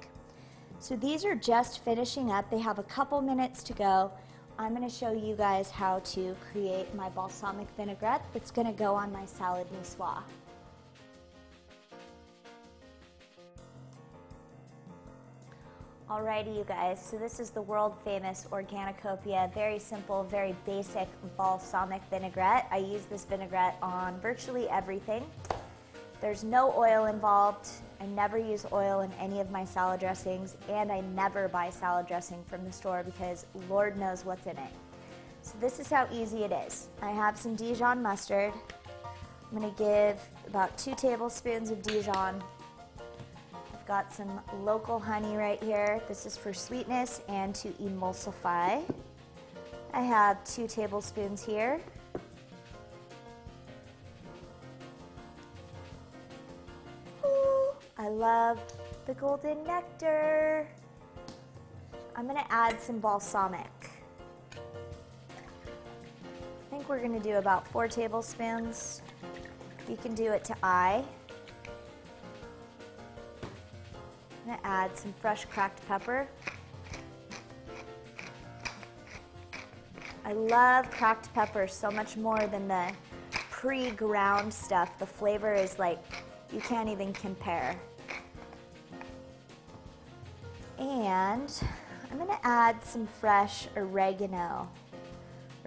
So 0.78 0.94
these 0.94 1.24
are 1.24 1.34
just 1.34 1.82
finishing 1.84 2.30
up. 2.30 2.48
They 2.48 2.60
have 2.60 2.78
a 2.78 2.84
couple 2.84 3.20
minutes 3.20 3.64
to 3.64 3.72
go. 3.72 4.12
I'm 4.56 4.72
going 4.72 4.88
to 4.88 4.94
show 4.94 5.12
you 5.12 5.34
guys 5.34 5.68
how 5.68 5.98
to 5.98 6.36
create 6.52 6.94
my 6.94 7.08
balsamic 7.08 7.66
vinaigrette 7.76 8.24
that's 8.32 8.52
going 8.52 8.68
to 8.68 8.72
go 8.72 8.94
on 8.94 9.10
my 9.10 9.26
salad 9.26 9.66
niçoise. 9.72 10.22
Alrighty, 16.12 16.54
you 16.54 16.64
guys, 16.64 17.02
so 17.02 17.16
this 17.16 17.40
is 17.40 17.48
the 17.48 17.62
world 17.62 17.94
famous 18.04 18.46
Organicopia, 18.52 19.50
very 19.54 19.78
simple, 19.78 20.24
very 20.24 20.54
basic 20.66 21.08
balsamic 21.38 22.02
vinaigrette. 22.10 22.68
I 22.70 22.76
use 22.76 23.06
this 23.06 23.24
vinaigrette 23.24 23.78
on 23.80 24.20
virtually 24.20 24.68
everything. 24.68 25.24
There's 26.20 26.44
no 26.44 26.74
oil 26.76 27.06
involved. 27.06 27.66
I 27.98 28.04
never 28.04 28.36
use 28.36 28.66
oil 28.70 29.00
in 29.00 29.10
any 29.18 29.40
of 29.40 29.50
my 29.50 29.64
salad 29.64 30.00
dressings, 30.00 30.58
and 30.68 30.92
I 30.92 31.00
never 31.00 31.48
buy 31.48 31.70
salad 31.70 32.08
dressing 32.08 32.44
from 32.46 32.62
the 32.66 32.72
store 32.72 33.02
because 33.02 33.46
Lord 33.70 33.96
knows 33.96 34.22
what's 34.22 34.44
in 34.44 34.58
it. 34.58 34.72
So 35.40 35.54
this 35.62 35.80
is 35.80 35.88
how 35.88 36.06
easy 36.12 36.44
it 36.44 36.52
is. 36.52 36.88
I 37.00 37.10
have 37.10 37.38
some 37.38 37.56
Dijon 37.56 38.02
mustard. 38.02 38.52
I'm 39.50 39.58
gonna 39.58 39.74
give 39.78 40.20
about 40.46 40.76
two 40.76 40.94
tablespoons 40.94 41.70
of 41.70 41.80
Dijon 41.80 42.44
I've 43.82 43.88
got 43.88 44.12
some 44.12 44.40
local 44.60 45.00
honey 45.00 45.34
right 45.36 45.60
here. 45.60 46.00
This 46.06 46.24
is 46.24 46.36
for 46.36 46.54
sweetness 46.54 47.20
and 47.26 47.52
to 47.56 47.70
emulsify. 47.82 48.80
I 49.92 50.00
have 50.02 50.44
two 50.44 50.68
tablespoons 50.68 51.44
here. 51.44 51.80
Ooh, 57.26 57.72
I 57.98 58.06
love 58.08 58.60
the 59.06 59.14
golden 59.14 59.64
nectar. 59.64 60.68
I'm 62.14 62.28
gonna 62.28 62.46
add 62.50 62.80
some 62.80 63.00
balsamic. 63.00 63.90
I 64.52 64.60
think 66.70 66.88
we're 66.88 67.02
gonna 67.02 67.18
do 67.18 67.34
about 67.34 67.66
four 67.66 67.88
tablespoons. 67.88 69.02
You 69.88 69.96
can 69.96 70.14
do 70.14 70.30
it 70.30 70.44
to 70.44 70.56
eye. 70.62 71.04
Gonna 74.52 74.64
add 74.64 74.98
some 74.98 75.14
fresh 75.14 75.46
cracked 75.46 75.80
pepper. 75.88 76.28
I 80.26 80.34
love 80.34 80.90
cracked 80.90 81.32
pepper 81.32 81.66
so 81.66 81.90
much 81.90 82.18
more 82.18 82.46
than 82.48 82.68
the 82.68 82.92
pre-ground 83.30 84.52
stuff. 84.52 84.98
The 84.98 85.06
flavor 85.06 85.54
is 85.54 85.78
like, 85.78 86.00
you 86.52 86.60
can't 86.60 86.90
even 86.90 87.14
compare. 87.14 87.74
And 90.78 91.50
I'm 92.10 92.18
gonna 92.18 92.38
add 92.42 92.84
some 92.84 93.06
fresh 93.06 93.68
oregano. 93.74 94.68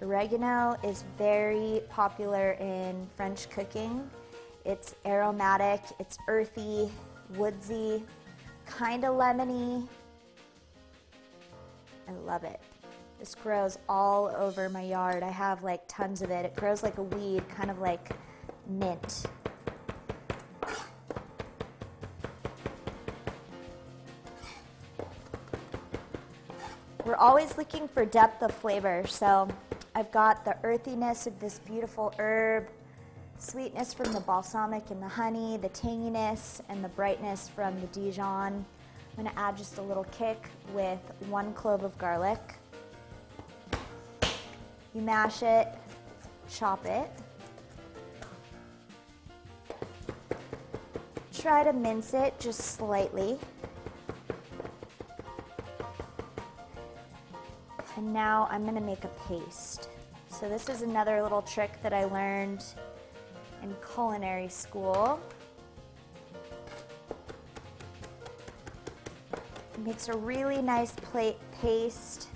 Oregano 0.00 0.76
is 0.84 1.02
very 1.18 1.80
popular 1.88 2.52
in 2.60 3.08
French 3.16 3.50
cooking. 3.50 4.08
It's 4.64 4.94
aromatic, 5.04 5.80
it's 5.98 6.18
earthy, 6.28 6.88
woodsy 7.34 8.04
kind 8.66 9.04
of 9.04 9.14
lemony. 9.14 9.88
I 12.08 12.12
love 12.12 12.44
it. 12.44 12.60
This 13.18 13.34
grows 13.34 13.78
all 13.88 14.28
over 14.36 14.68
my 14.68 14.82
yard. 14.82 15.22
I 15.22 15.30
have 15.30 15.62
like 15.62 15.82
tons 15.88 16.22
of 16.22 16.30
it. 16.30 16.44
It 16.44 16.54
grows 16.54 16.82
like 16.82 16.98
a 16.98 17.02
weed, 17.02 17.48
kind 17.48 17.70
of 17.70 17.78
like 17.78 18.10
mint. 18.68 19.26
we're 27.06 27.14
always 27.14 27.56
looking 27.56 27.86
for 27.88 28.04
depth 28.04 28.42
of 28.42 28.52
flavor. 28.52 29.04
So 29.06 29.48
I've 29.94 30.10
got 30.10 30.44
the 30.44 30.56
earthiness 30.64 31.26
of 31.26 31.38
this 31.38 31.60
beautiful 31.60 32.12
herb, 32.18 32.68
sweetness 33.38 33.94
from 33.94 34.12
the 34.12 34.20
balsamic 34.20 34.90
and 34.90 35.02
the 35.02 35.08
honey, 35.08 35.56
the 35.56 35.68
tanginess 35.70 36.60
and 36.68 36.82
the 36.82 36.88
brightness 36.88 37.48
from 37.48 37.80
the 37.80 37.86
Dijon. 37.88 38.64
I'm 39.18 39.24
gonna 39.24 39.36
add 39.36 39.56
just 39.56 39.78
a 39.78 39.82
little 39.82 40.04
kick 40.04 40.48
with 40.72 41.00
one 41.28 41.52
clove 41.54 41.82
of 41.82 41.96
garlic. 41.98 42.40
You 44.94 45.02
mash 45.02 45.42
it, 45.42 45.68
chop 46.50 46.84
it. 46.86 47.10
Try 51.32 51.64
to 51.64 51.72
mince 51.72 52.14
it 52.14 52.38
just 52.40 52.60
slightly. 52.60 53.38
And 57.96 58.12
now 58.12 58.48
I'm 58.50 58.64
gonna 58.64 58.80
make 58.80 59.04
a 59.04 59.10
paste. 59.28 59.88
So 60.28 60.48
this 60.48 60.68
is 60.68 60.82
another 60.82 61.22
little 61.22 61.40
trick 61.40 61.70
that 61.82 61.94
I 61.94 62.04
learned 62.04 62.62
in 63.66 63.76
culinary 63.94 64.48
school. 64.48 65.20
It 69.74 69.80
makes 69.80 70.08
a 70.08 70.16
really 70.16 70.62
nice 70.62 70.92
plate 70.92 71.36
paste. 71.60 72.28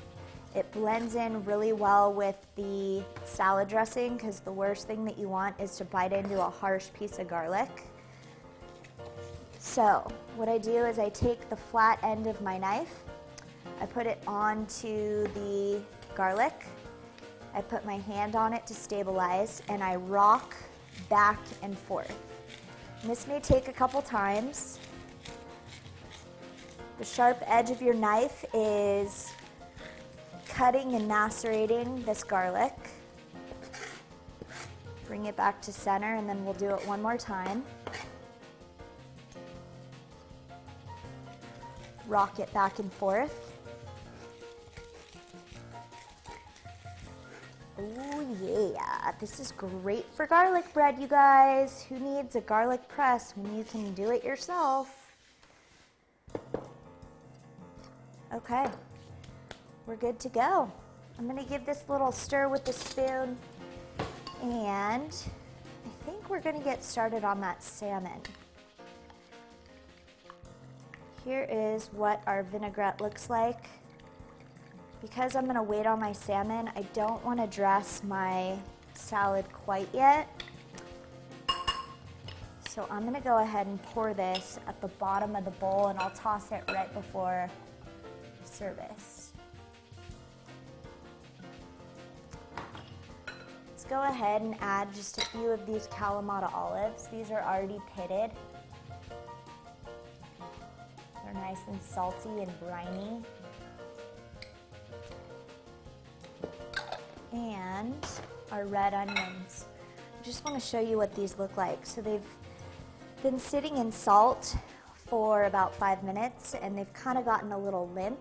It 0.54 0.70
blends 0.72 1.14
in 1.14 1.44
really 1.44 1.72
well 1.72 2.12
with 2.12 2.37
the 2.56 3.04
salad 3.25 3.68
dressing 3.68 4.16
because 4.16 4.40
the 4.40 4.52
worst 4.52 4.87
thing 4.87 5.04
that 5.04 5.16
you 5.16 5.28
want 5.28 5.58
is 5.60 5.76
to 5.76 5.84
bite 5.84 6.12
into 6.12 6.44
a 6.44 6.50
harsh 6.50 6.88
piece 6.92 7.18
of 7.18 7.28
garlic. 7.28 7.82
So 9.58 10.10
what 10.37 10.49
I 10.49 10.58
do 10.58 10.84
is 10.87 10.99
I 10.99 11.10
take 11.10 11.49
the 11.49 11.56
flat 11.56 12.00
end 12.02 12.26
of 12.26 12.40
my 12.40 12.58
knife, 12.58 13.04
I 13.80 13.87
put 13.87 14.06
it 14.06 14.20
onto 14.26 15.25
the 15.34 15.80
garlic, 16.14 16.64
I 17.54 17.60
put 17.60 17.84
my 17.84 17.99
hand 17.99 18.37
on 18.37 18.52
it 18.52 18.66
to 18.66 18.75
stabilize, 18.75 19.62
and 19.68 19.84
I 19.84 19.96
rock 19.96 20.56
back 21.09 21.38
and 21.62 21.78
forth. 21.78 22.16
And 23.02 23.11
this 23.11 23.26
may 23.26 23.40
take 23.40 23.69
a 23.69 23.73
couple 23.73 24.02
times. 24.02 24.78
The 26.99 27.04
sharp 27.04 27.42
edge 27.47 27.71
of 27.71 27.80
your 27.80 27.95
knife 27.95 28.45
is 28.52 29.33
cutting 30.49 30.95
and 30.95 31.09
macerating 31.09 32.02
this 32.02 32.23
garlic. 32.23 32.75
Bring 35.07 35.26
it 35.26 35.37
back 35.37 35.62
to 35.62 35.73
center 35.73 36.16
and 36.16 36.28
then 36.28 36.45
we'll 36.45 36.54
do 36.54 36.69
it 36.71 36.87
one 36.87 37.00
more 37.00 37.16
time. 37.16 37.64
Rock 42.07 42.38
it 42.38 42.52
back 42.52 42.78
and 42.78 42.92
forth. 42.92 43.50
Oh 47.80 48.26
yeah, 48.42 49.12
this 49.20 49.40
is 49.40 49.52
great 49.52 50.04
for 50.14 50.26
garlic 50.26 50.70
bread, 50.75 50.99
you 51.00 51.06
guys. 51.06 51.82
Who 51.88 51.99
needs 51.99 52.37
a 52.37 52.40
garlic 52.42 52.87
press 52.88 53.32
when 53.37 53.56
you 53.56 53.64
can 53.64 53.94
do 53.94 54.10
it 54.10 54.22
yourself? 54.22 55.10
Okay, 58.34 58.66
we're 59.87 59.96
good 59.96 60.18
to 60.20 60.28
go. 60.28 60.70
I'm 61.18 61.26
gonna 61.26 61.44
give 61.44 61.64
this 61.64 61.84
little 61.88 62.12
stir 62.12 62.49
with 62.49 62.64
the 62.64 62.72
spoon 62.72 63.38
and 64.42 65.14
I 65.14 66.04
think 66.04 66.28
we're 66.28 66.40
gonna 66.40 66.60
get 66.60 66.84
started 66.84 67.25
on 67.25 67.40
that 67.40 67.62
salmon. 67.62 68.20
Here 71.25 71.49
is 71.50 71.88
what 71.92 72.22
our 72.26 72.42
vinaigrette 72.42 73.00
looks 73.00 73.30
like. 73.30 73.64
Because 75.00 75.35
I'm 75.35 75.47
gonna 75.47 75.62
wait 75.62 75.87
on 75.87 75.99
my 75.99 76.12
salmon, 76.12 76.71
I 76.76 76.83
don't 76.92 77.25
wanna 77.25 77.47
dress 77.47 78.02
my 78.04 78.57
salad 78.95 79.47
quite 79.52 79.89
yet. 79.95 80.28
So 82.69 82.86
I'm 82.91 83.04
gonna 83.04 83.21
go 83.21 83.39
ahead 83.39 83.67
and 83.67 83.82
pour 83.82 84.15
this 84.15 84.60
at 84.69 84.80
the 84.80 84.89
bottom 84.89 85.34
of 85.34 85.45
the 85.45 85.50
bowl 85.52 85.89
and 85.89 85.99
I'll 85.99 86.10
toss 86.10 86.52
it 86.52 86.63
right 86.69 86.93
before 86.95 87.49
service. 88.45 89.32
Let's 93.71 93.84
go 93.84 94.02
ahead 94.02 94.43
and 94.43 94.54
add 94.60 94.93
just 94.95 95.19
a 95.19 95.26
few 95.26 95.50
of 95.50 95.67
these 95.67 95.89
Kalamata 95.89 96.52
olives. 96.54 97.08
These 97.08 97.30
are 97.30 97.43
already 97.43 97.80
pitted. 97.97 98.30
They're 101.25 101.34
nice 101.34 101.58
and 101.67 101.80
salty 101.82 102.43
and 102.43 102.60
briny. 102.60 103.23
And 107.32 108.06
our 108.50 108.66
red 108.66 108.95
onions. 108.95 109.66
I 110.21 110.25
just 110.25 110.45
want 110.45 110.60
to 110.60 110.66
show 110.66 110.80
you 110.80 110.97
what 110.97 111.14
these 111.14 111.38
look 111.38 111.56
like. 111.56 111.86
So 111.86 112.00
they've 112.00 112.21
been 113.23 113.38
sitting 113.38 113.76
in 113.76 113.93
salt 113.93 114.56
for 114.95 115.45
about 115.45 115.75
five 115.75 116.02
minutes 116.02 116.54
and 116.54 116.76
they've 116.76 116.93
kind 116.93 117.19
of 117.19 117.25
gotten 117.25 117.52
a 117.52 117.58
little 117.58 117.88
limp. 117.88 118.19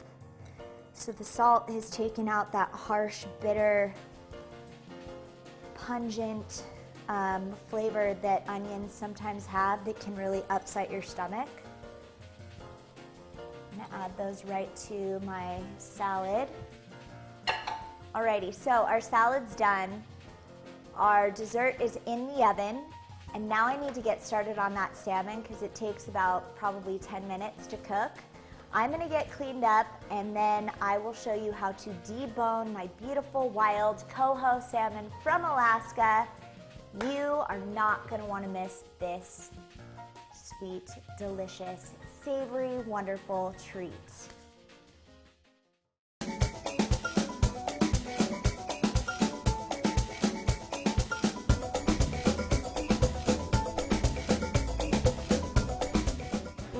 So 0.93 1.11
the 1.11 1.23
salt 1.23 1.69
has 1.69 1.89
taken 1.89 2.27
out 2.27 2.51
that 2.51 2.69
harsh, 2.71 3.25
bitter, 3.41 3.93
pungent 5.75 6.63
um, 7.07 7.53
flavor 7.67 8.15
that 8.21 8.43
onions 8.47 8.93
sometimes 8.93 9.45
have 9.45 9.83
that 9.85 9.99
can 9.99 10.15
really 10.15 10.43
upset 10.49 10.91
your 10.91 11.01
stomach. 11.01 11.49
I'm 13.71 13.79
gonna 13.79 14.03
add 14.03 14.15
those 14.17 14.45
right 14.45 14.73
to 14.87 15.19
my 15.21 15.59
salad. 15.77 16.47
Alrighty, 18.15 18.51
so 18.51 18.71
our 18.71 18.99
salad's 18.99 19.55
done. 19.55 20.03
Our 20.95 21.29
dessert 21.29 21.79
is 21.79 21.99
in 22.07 22.25
the 22.27 22.43
oven. 22.43 22.81
And 23.35 23.47
now 23.47 23.67
I 23.67 23.79
need 23.79 23.93
to 23.93 24.01
get 24.01 24.25
started 24.25 24.57
on 24.57 24.73
that 24.73 24.97
salmon 24.97 25.41
because 25.41 25.61
it 25.61 25.75
takes 25.75 26.07
about 26.07 26.55
probably 26.55 26.97
10 26.97 27.27
minutes 27.27 27.67
to 27.67 27.77
cook. 27.77 28.11
I'm 28.73 28.89
gonna 28.89 29.07
get 29.07 29.31
cleaned 29.31 29.63
up 29.63 29.85
and 30.09 30.35
then 30.35 30.71
I 30.81 30.97
will 30.97 31.13
show 31.13 31.35
you 31.35 31.51
how 31.51 31.71
to 31.73 31.89
debone 32.03 32.73
my 32.73 32.87
beautiful 32.99 33.49
wild 33.49 34.03
coho 34.09 34.59
salmon 34.59 35.11
from 35.21 35.43
Alaska. 35.43 36.27
You 37.05 37.43
are 37.47 37.59
not 37.75 38.09
gonna 38.09 38.25
wanna 38.25 38.47
miss 38.47 38.85
this 38.99 39.51
sweet, 40.33 40.89
delicious, 41.19 41.91
savory, 42.23 42.77
wonderful 42.87 43.53
treat. 43.71 43.91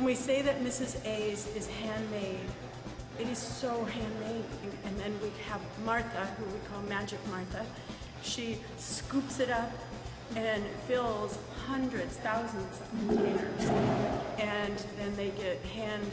We 0.09 0.15
say 0.15 0.41
that 0.41 0.59
Mrs. 0.63 1.05
A's 1.05 1.45
is 1.55 1.67
handmade, 1.67 2.49
it 3.19 3.27
is 3.27 3.37
so 3.37 3.85
handmade. 3.85 4.43
And 4.83 4.99
then 4.99 5.13
we 5.21 5.29
have 5.47 5.61
Martha, 5.85 6.25
who 6.35 6.45
we 6.45 6.57
call 6.67 6.81
Magic 6.89 7.19
Martha. 7.27 7.63
She 8.23 8.57
scoops 8.79 9.39
it 9.39 9.51
up 9.51 9.71
and 10.35 10.63
fills 10.87 11.37
hundreds, 11.67 12.15
thousands 12.17 12.81
of 12.81 12.89
containers. 12.89 13.69
And 14.39 14.83
then 14.97 15.15
they 15.15 15.29
get 15.29 15.61
hand 15.65 16.11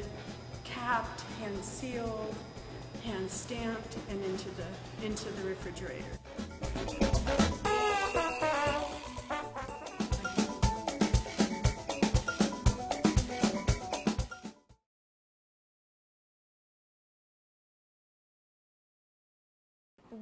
capped, 0.63 1.23
hand 1.41 1.65
sealed, 1.65 2.35
hand 3.03 3.31
stamped, 3.31 3.97
and 4.11 4.23
into 4.27 4.51
the, 4.51 5.07
into 5.07 5.31
the 5.31 5.49
refrigerator. 5.49 6.05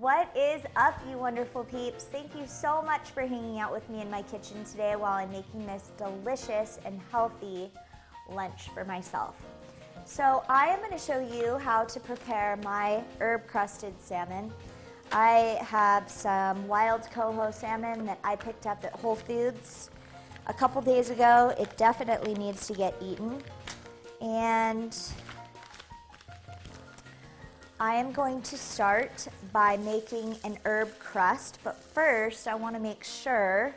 What 0.04 0.28
is 0.36 0.60
up, 0.76 1.00
you 1.08 1.16
wonderful 1.16 1.64
peeps? 1.64 2.04
Thank 2.04 2.34
you 2.34 2.46
so 2.46 2.82
much 2.82 3.12
for 3.12 3.22
hanging 3.22 3.58
out 3.58 3.72
with 3.72 3.88
me 3.88 4.02
in 4.02 4.10
my 4.10 4.20
kitchen 4.20 4.62
today 4.62 4.96
while 4.96 5.14
I'm 5.14 5.32
making 5.32 5.64
this 5.64 5.92
delicious 5.96 6.78
and 6.84 7.00
healthy 7.10 7.70
lunch 8.28 8.68
for 8.74 8.84
myself. 8.84 9.34
So 10.04 10.44
I 10.46 10.66
am 10.66 10.80
going 10.80 10.90
to 10.90 10.98
show 10.98 11.20
you 11.20 11.56
how 11.56 11.84
to 11.84 11.98
prepare 12.00 12.58
my 12.62 13.02
herb-crusted 13.18 13.94
salmon. 13.98 14.52
I 15.10 15.58
have 15.62 16.10
some 16.10 16.68
wild 16.68 17.10
coho 17.10 17.50
salmon 17.50 18.04
that 18.04 18.18
I 18.22 18.36
picked 18.36 18.66
up 18.66 18.84
at 18.84 18.92
Whole 18.92 19.16
Foods 19.16 19.88
a 20.48 20.52
couple 20.52 20.82
days 20.82 21.08
ago. 21.08 21.54
It 21.58 21.78
definitely 21.78 22.34
needs 22.34 22.66
to 22.66 22.74
get 22.74 22.94
eaten. 23.00 23.42
And 24.20 24.94
I 27.84 27.96
am 27.96 28.12
going 28.12 28.40
to 28.40 28.56
start 28.56 29.28
by 29.52 29.76
making 29.76 30.38
an 30.42 30.56
herb 30.64 30.98
crust, 30.98 31.58
but 31.62 31.76
first 31.76 32.48
I 32.48 32.54
want 32.54 32.74
to 32.74 32.80
make 32.80 33.04
sure 33.04 33.74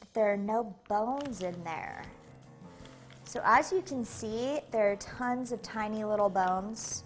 that 0.00 0.12
there 0.12 0.30
are 0.30 0.36
no 0.36 0.76
bones 0.90 1.40
in 1.40 1.64
there. 1.64 2.04
So 3.24 3.40
as 3.42 3.72
you 3.72 3.80
can 3.80 4.04
see, 4.04 4.60
there 4.72 4.92
are 4.92 4.96
tons 4.96 5.52
of 5.52 5.62
tiny 5.62 6.04
little 6.04 6.28
bones. 6.28 7.04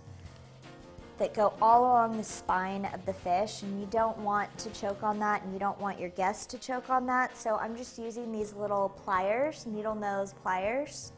that 1.19 1.35
go 1.35 1.53
all 1.63 1.83
along 1.83 2.17
the 2.17 2.25
spine 2.25 2.89
of 2.95 3.05
the 3.07 3.13
fish, 3.13 3.63
and 3.63 3.81
you 3.81 3.87
don't 3.87 4.19
want 4.19 4.57
to 4.59 4.71
choke 4.71 5.05
on 5.05 5.21
that, 5.21 5.43
and 5.45 5.53
you 5.53 5.59
don't 5.59 5.81
want 5.81 6.01
your 6.01 6.11
guests 6.11 6.47
to 6.47 6.59
choke 6.59 6.91
on 6.91 7.07
that. 7.07 7.37
So 7.37 7.57
I'm 7.57 7.77
just 7.77 7.97
using 7.97 8.33
these 8.33 8.55
little 8.55 8.89
pliers, 8.89 9.67
needle 9.67 9.95
nose 9.95 10.35
pliers, 10.43 11.13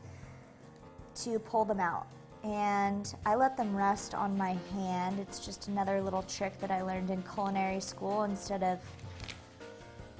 to 1.23 1.39
pull 1.39 1.65
them 1.65 1.81
out. 1.81 2.07
And 2.42 3.14
I 3.26 3.35
let 3.35 3.57
them 3.57 3.76
rest 3.76 4.14
on 4.14 4.37
my 4.37 4.57
hand. 4.72 5.20
It's 5.20 5.44
just 5.44 5.68
another 5.68 6.00
little 6.00 6.22
trick 6.22 6.59
that 6.61 6.70
I 6.70 6.83
learned 6.83 7.11
in 7.11 7.22
culinary 7.22 7.81
school 7.81 8.24
instead 8.24 8.62
of 8.62 8.79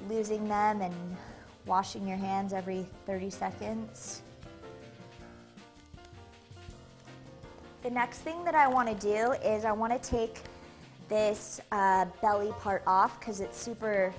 losing 0.09 0.47
them 0.49 0.83
and 0.83 0.95
washing 1.67 2.07
your 2.07 2.19
hands 2.19 2.53
every 2.53 2.87
30 3.07 3.31
seconds. 3.31 4.23
The 7.83 7.91
next 7.91 8.19
thing 8.19 8.45
that 8.45 8.55
I 8.55 8.69
want 8.69 8.89
to 8.89 8.95
do 8.95 9.33
is 9.43 9.65
I 9.65 9.73
want 9.73 9.93
to 10.01 10.11
take 10.11 10.43
this 11.09 11.61
uh, 11.73 12.05
belly 12.21 12.53
part 12.61 12.83
off 12.87 13.19
because 13.19 13.41
it's 13.41 13.59
super, 13.59 14.13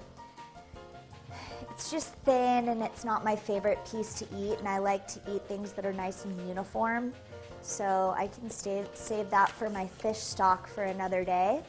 it's 1.69 1.91
just 1.91 2.13
thin 2.25 2.69
and 2.69 2.81
it's 2.81 3.05
not 3.05 3.23
my 3.23 3.35
favorite 3.35 3.79
piece 3.89 4.15
to 4.15 4.25
eat 4.35 4.57
and 4.57 4.67
I 4.67 4.79
like 4.79 5.07
to 5.09 5.19
eat 5.31 5.43
things 5.43 5.73
that 5.73 5.85
are 5.85 5.93
nice 5.93 6.25
and 6.25 6.47
uniform. 6.47 7.13
So 7.61 8.13
I 8.17 8.27
can 8.27 8.49
save, 8.49 8.87
save 8.93 9.29
that 9.29 9.51
for 9.51 9.69
my 9.69 9.87
fish 9.87 10.17
stock 10.17 10.67
for 10.67 10.83
another 10.83 11.23
day. 11.23 11.61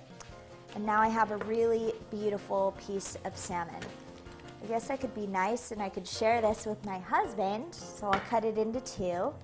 And 0.75 0.87
now 0.87 1.01
I 1.01 1.09
have 1.09 1.31
a 1.31 1.37
really 1.39 1.93
beautiful 2.11 2.75
piece 2.87 3.17
of 3.25 3.37
salmon. 3.37 3.83
I 4.63 4.67
guess 4.67 4.91
I 4.91 4.97
could 4.97 5.15
be 5.15 5.27
nice 5.27 5.73
and 5.73 5.83
I 5.83 5.89
could 5.89 6.07
share 6.07 6.41
this 6.41 6.67
with 6.67 6.85
my 6.87 6.99
husband, 6.99 7.75
so 7.75 8.07
I'll 8.07 8.21
cut 8.21 8.45
it 8.45 8.57
into 8.57 8.81
two. 8.81 9.35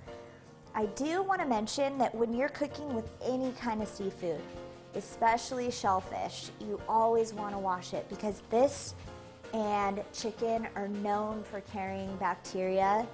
I 0.75 0.87
do 0.87 1.23
want 1.23 1.41
to 1.41 1.47
mention 1.47 1.99
that 1.99 2.15
when 2.15 2.33
you're 2.33 2.51
cooking 2.51 2.95
with 2.95 3.11
any 3.23 3.53
kind 3.53 3.83
of 3.83 3.89
seafood, 3.89 4.41
especially 4.95 5.71
shellfish, 5.71 6.51
you 6.61 6.81
always 6.89 7.35
want 7.35 7.53
to 7.55 7.59
wash 7.59 7.95
it 7.95 8.09
because 8.09 8.43
this 8.49 8.95
and 9.53 10.03
chicken 10.13 10.69
are 10.77 10.89
known 10.89 11.43
for 11.43 11.61
carrying 11.63 12.15
bacteria. 12.17 13.07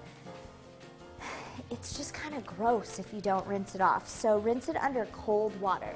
It's 1.71 1.97
just 1.97 2.15
kind 2.15 2.35
of 2.35 2.45
gross 2.47 2.99
if 2.99 3.13
you 3.13 3.21
don't 3.21 3.47
rinse 3.47 3.75
it 3.75 3.81
off. 3.81 4.09
So 4.09 4.39
rinse 4.39 4.69
it 4.69 4.77
under 4.77 5.07
cold 5.07 5.59
water. 5.61 5.95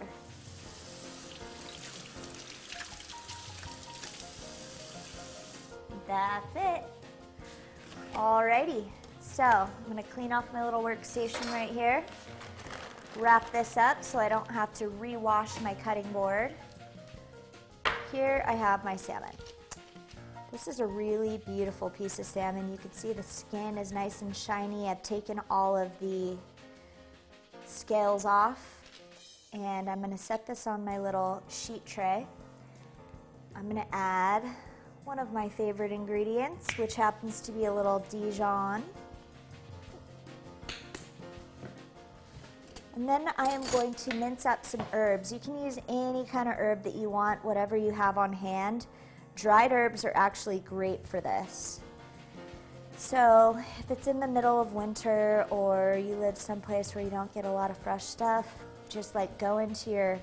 That's 6.06 6.56
it. 6.56 6.84
Alrighty, 8.14 8.84
so 9.20 9.44
I'm 9.44 9.70
gonna 9.86 10.02
clean 10.02 10.32
off 10.32 10.50
my 10.52 10.64
little 10.64 10.82
workstation 10.82 11.52
right 11.52 11.70
here. 11.70 12.04
Wrap 13.16 13.50
this 13.52 13.76
up 13.76 14.02
so 14.02 14.18
I 14.18 14.28
don't 14.28 14.50
have 14.50 14.72
to 14.74 14.86
rewash 14.86 15.60
my 15.62 15.74
cutting 15.74 16.10
board. 16.12 16.54
Here 18.10 18.42
I 18.46 18.52
have 18.54 18.84
my 18.84 18.96
salmon. 18.96 19.32
This 20.50 20.66
is 20.66 20.80
a 20.80 20.86
really 20.86 21.42
beautiful 21.44 21.90
piece 21.90 22.18
of 22.18 22.24
salmon. 22.24 22.72
You 22.72 22.78
can 22.78 22.90
see 22.90 23.12
the 23.12 23.22
skin 23.22 23.76
is 23.76 23.92
nice 23.92 24.22
and 24.22 24.34
shiny. 24.34 24.88
I've 24.88 25.02
taken 25.02 25.42
all 25.50 25.76
of 25.76 25.90
the 26.00 26.38
scales 27.66 28.24
off 28.24 28.80
and 29.52 29.90
I'm 29.90 30.00
gonna 30.00 30.16
set 30.16 30.46
this 30.46 30.66
on 30.66 30.82
my 30.82 30.98
little 30.98 31.42
sheet 31.50 31.84
tray. 31.84 32.26
I'm 33.54 33.68
gonna 33.68 33.86
add 33.92 34.42
one 35.04 35.18
of 35.18 35.34
my 35.34 35.50
favorite 35.50 35.92
ingredients, 35.92 36.78
which 36.78 36.94
happens 36.94 37.42
to 37.42 37.52
be 37.52 37.66
a 37.66 37.72
little 37.72 37.98
Dijon. 38.08 38.82
And 42.94 43.06
then 43.06 43.28
I 43.36 43.48
am 43.50 43.64
going 43.70 43.92
to 43.92 44.14
mince 44.14 44.46
up 44.46 44.64
some 44.64 44.80
herbs. 44.94 45.30
You 45.30 45.40
can 45.40 45.62
use 45.62 45.78
any 45.90 46.24
kind 46.24 46.48
of 46.48 46.54
herb 46.56 46.82
that 46.84 46.94
you 46.94 47.10
want, 47.10 47.44
whatever 47.44 47.76
you 47.76 47.90
have 47.90 48.16
on 48.16 48.32
hand. 48.32 48.86
Dried 49.38 49.70
herbs 49.70 50.04
are 50.04 50.12
actually 50.16 50.58
great 50.60 51.06
for 51.06 51.20
this. 51.20 51.78
So 52.96 53.56
if 53.78 53.88
it's 53.88 54.08
in 54.08 54.18
the 54.18 54.26
middle 54.26 54.60
of 54.60 54.72
winter 54.72 55.46
or 55.48 55.96
you 55.96 56.16
live 56.16 56.36
someplace 56.36 56.92
where 56.92 57.04
you 57.04 57.10
don't 57.10 57.32
get 57.32 57.44
a 57.44 57.50
lot 57.50 57.70
of 57.70 57.78
fresh 57.78 58.02
stuff, 58.02 58.52
just 58.88 59.14
like 59.14 59.38
go 59.38 59.58
into 59.58 59.90
your 59.90 60.18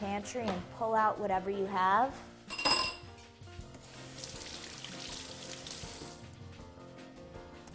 pantry 0.00 0.42
and 0.42 0.60
pull 0.76 0.92
out 0.92 1.20
whatever 1.20 1.50
you 1.50 1.66
have. 1.66 2.12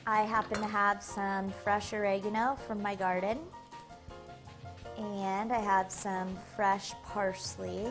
I 0.05 0.23
happen 0.23 0.59
to 0.59 0.67
have 0.67 1.01
some 1.01 1.49
fresh 1.63 1.93
oregano 1.93 2.57
from 2.67 2.81
my 2.81 2.95
garden. 2.95 3.39
And 4.97 5.53
I 5.53 5.59
have 5.59 5.89
some 5.89 6.37
fresh 6.57 6.91
parsley. 7.05 7.87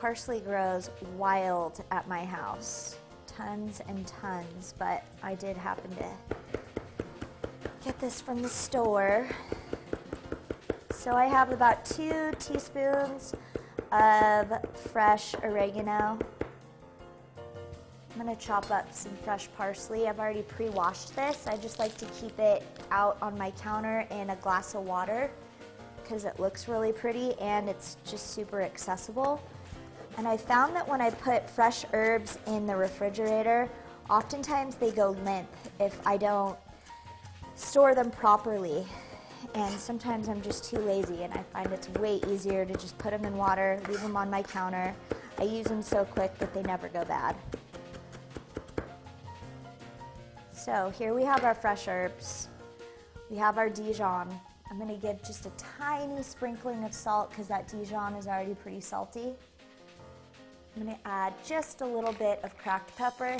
Parsley 0.00 0.40
grows 0.40 0.88
wild 1.18 1.84
at 1.90 2.08
my 2.08 2.24
house. 2.24 2.96
Tons 3.26 3.82
and 3.86 4.06
tons, 4.06 4.72
but 4.78 5.04
I 5.22 5.34
did 5.34 5.58
happen 5.58 5.90
to 5.96 6.58
get 7.84 7.98
this 8.00 8.18
from 8.18 8.40
the 8.40 8.48
store. 8.48 9.28
So 10.90 11.12
I 11.12 11.26
have 11.26 11.52
about 11.52 11.84
two 11.84 12.32
teaspoons 12.38 13.34
of 13.92 14.50
fresh 14.90 15.34
oregano. 15.44 16.18
I'm 17.36 18.18
gonna 18.18 18.36
chop 18.36 18.70
up 18.70 18.90
some 18.94 19.12
fresh 19.22 19.50
parsley. 19.54 20.08
I've 20.08 20.18
already 20.18 20.42
pre-washed 20.42 21.14
this. 21.14 21.46
I 21.46 21.58
just 21.58 21.78
like 21.78 21.96
to 21.98 22.06
keep 22.06 22.38
it 22.38 22.62
out 22.90 23.18
on 23.20 23.36
my 23.36 23.50
counter 23.50 24.06
in 24.10 24.30
a 24.30 24.36
glass 24.36 24.74
of 24.74 24.82
water 24.82 25.30
because 26.02 26.24
it 26.24 26.40
looks 26.40 26.68
really 26.68 26.92
pretty 26.92 27.38
and 27.38 27.68
it's 27.68 27.98
just 28.06 28.30
super 28.30 28.62
accessible. 28.62 29.42
And 30.20 30.28
I 30.28 30.36
found 30.36 30.76
that 30.76 30.86
when 30.86 31.00
I 31.00 31.08
put 31.08 31.48
fresh 31.48 31.86
herbs 31.94 32.36
in 32.46 32.66
the 32.66 32.76
refrigerator, 32.76 33.70
oftentimes 34.10 34.74
they 34.74 34.90
go 34.90 35.16
limp 35.24 35.48
if 35.80 35.98
I 36.06 36.18
don't 36.18 36.58
store 37.54 37.94
them 37.94 38.10
properly. 38.10 38.86
And 39.54 39.80
sometimes 39.80 40.28
I'm 40.28 40.42
just 40.42 40.66
too 40.66 40.76
lazy 40.76 41.22
and 41.22 41.32
I 41.32 41.42
find 41.54 41.72
it's 41.72 41.88
way 42.00 42.20
easier 42.28 42.66
to 42.66 42.74
just 42.74 42.98
put 42.98 43.12
them 43.12 43.24
in 43.24 43.34
water, 43.34 43.80
leave 43.88 44.02
them 44.02 44.14
on 44.14 44.28
my 44.28 44.42
counter. 44.42 44.94
I 45.38 45.44
use 45.44 45.64
them 45.64 45.80
so 45.80 46.04
quick 46.04 46.36
that 46.36 46.52
they 46.52 46.64
never 46.64 46.88
go 46.88 47.02
bad. 47.06 47.34
So 50.52 50.92
here 50.98 51.14
we 51.14 51.24
have 51.24 51.44
our 51.44 51.54
fresh 51.54 51.88
herbs. 51.88 52.48
We 53.30 53.38
have 53.38 53.56
our 53.56 53.70
Dijon. 53.70 54.38
I'm 54.70 54.78
gonna 54.78 54.98
give 54.98 55.22
just 55.22 55.46
a 55.46 55.50
tiny 55.78 56.22
sprinkling 56.22 56.84
of 56.84 56.92
salt 56.92 57.30
because 57.30 57.48
that 57.48 57.68
Dijon 57.68 58.16
is 58.16 58.26
already 58.26 58.52
pretty 58.52 58.82
salty. 58.82 59.34
I'm 60.76 60.84
gonna 60.84 60.98
add 61.04 61.34
just 61.44 61.80
a 61.80 61.86
little 61.86 62.12
bit 62.12 62.40
of 62.42 62.56
cracked 62.56 62.96
pepper. 62.96 63.36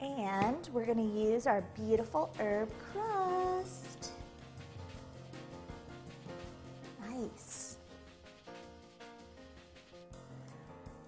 And 0.00 0.68
we're 0.72 0.86
gonna 0.86 1.02
use 1.02 1.46
our 1.46 1.62
beautiful 1.76 2.32
herb 2.38 2.70
crust. 2.92 4.12
Nice. 7.08 7.76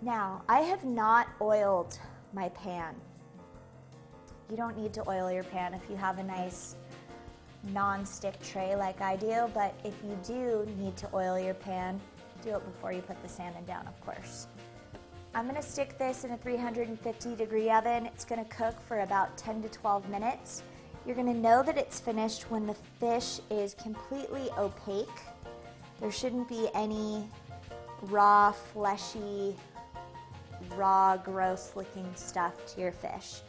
Now, 0.03 0.43
I 0.49 0.61
have 0.61 0.85
not 0.85 1.29
oiled 1.41 1.99
my 2.33 2.49
pan. 2.51 2.95
You 4.51 4.57
don't 4.57 4.77
need 4.77 4.93
to 4.95 5.09
oil 5.09 5.33
your 5.33 5.45
pan 5.45 5.73
if 5.73 5.89
you 5.89 5.97
have 5.97 6.19
a 6.19 6.23
nice 6.23 6.77
non-stick 7.65 8.41
tray 8.43 8.75
like 8.77 9.01
I 9.01 9.17
do, 9.17 9.51
but 9.55 9.75
if 9.85 9.95
you 10.05 10.19
do 10.25 10.67
need 10.79 10.97
to 10.97 11.09
oil 11.15 11.39
your 11.39 11.55
pan, 11.55 12.01
do 12.43 12.57
it 12.57 12.65
before 12.65 12.93
you 12.93 13.03
put 13.03 13.21
the 13.23 13.29
salmon 13.29 13.65
down, 13.65 13.87
of 13.87 14.01
course. 14.01 14.49
I'm 15.35 15.47
gonna 15.47 15.63
stick 15.63 15.97
this 15.97 16.25
in 16.25 16.33
a 16.33 16.37
350 16.37 17.37
degree 17.37 17.71
oven. 17.71 18.07
It's 18.07 18.25
gonna 18.25 18.45
cook 18.47 18.79
for 18.81 19.01
about 19.01 19.37
10 19.39 19.63
to 19.63 19.69
12 19.69 20.09
minutes. 20.11 20.63
You're 21.07 21.17
gonna 21.17 21.33
know 21.33 21.63
that 21.63 21.79
it's 21.79 21.99
finished 21.99 22.51
when 22.51 22.67
the 22.67 22.75
fish 23.01 23.41
is 23.51 23.75
completely 23.75 24.51
opaque. 24.59 25.09
There 26.01 26.13
shouldn't 26.13 26.49
be 26.49 26.69
any 26.75 27.27
raw, 28.03 28.53
fleshy, 28.53 29.57
raw, 30.77 31.17
gross 31.17 31.73
looking 31.77 32.07
stuff 32.15 32.55
to 32.75 32.81
your 32.81 32.93
fish. 32.93 33.41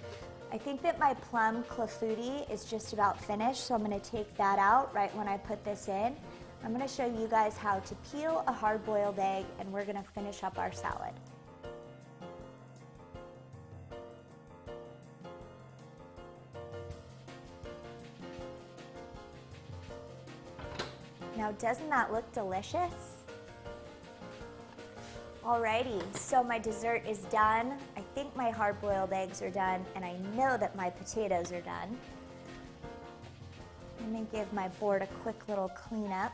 I 0.53 0.57
think 0.59 0.83
that 0.83 0.99
my 0.99 1.15
plum 1.15 1.63
clafouti 1.63 2.47
is 2.47 2.65
just 2.65 2.93
about 2.93 3.19
finished, 3.19 3.65
so 3.65 3.73
I'm 3.73 3.81
gonna 3.81 3.99
take 3.99 4.37
that 4.37 4.59
out 4.59 4.93
right 4.93 5.13
when 5.15 5.27
I 5.27 5.35
put 5.35 5.65
this 5.65 5.87
in. 5.87 6.15
I'm 6.63 6.71
gonna 6.71 6.87
show 6.87 7.07
you 7.07 7.27
guys 7.27 7.57
how 7.57 7.79
to 7.79 7.95
peel 8.11 8.43
a 8.45 8.53
hard-boiled 8.53 9.17
egg 9.17 9.45
and 9.57 9.73
we're 9.73 9.83
gonna 9.83 10.03
finish 10.13 10.43
up 10.43 10.59
our 10.59 10.71
salad. 10.71 11.13
Now, 21.35 21.51
doesn't 21.53 21.89
that 21.89 22.13
look 22.13 22.31
delicious? 22.31 23.23
Alrighty, 25.43 26.01
so 26.15 26.43
my 26.43 26.59
dessert 26.59 27.03
is 27.07 27.21
done. 27.23 27.77
I 28.13 28.15
think 28.15 28.35
my 28.35 28.51
hard-boiled 28.51 29.11
eggs 29.11 29.41
are 29.41 29.49
done, 29.49 29.83
and 29.95 30.05
I 30.05 30.13
know 30.35 30.55
that 30.55 30.75
my 30.75 30.91
potatoes 30.91 31.51
are 31.51 31.61
done. 31.61 31.97
Let 33.99 34.09
me 34.09 34.27
give 34.31 34.53
my 34.53 34.67
board 34.67 35.01
a 35.01 35.07
quick 35.23 35.47
little 35.49 35.69
cleanup. 35.69 36.31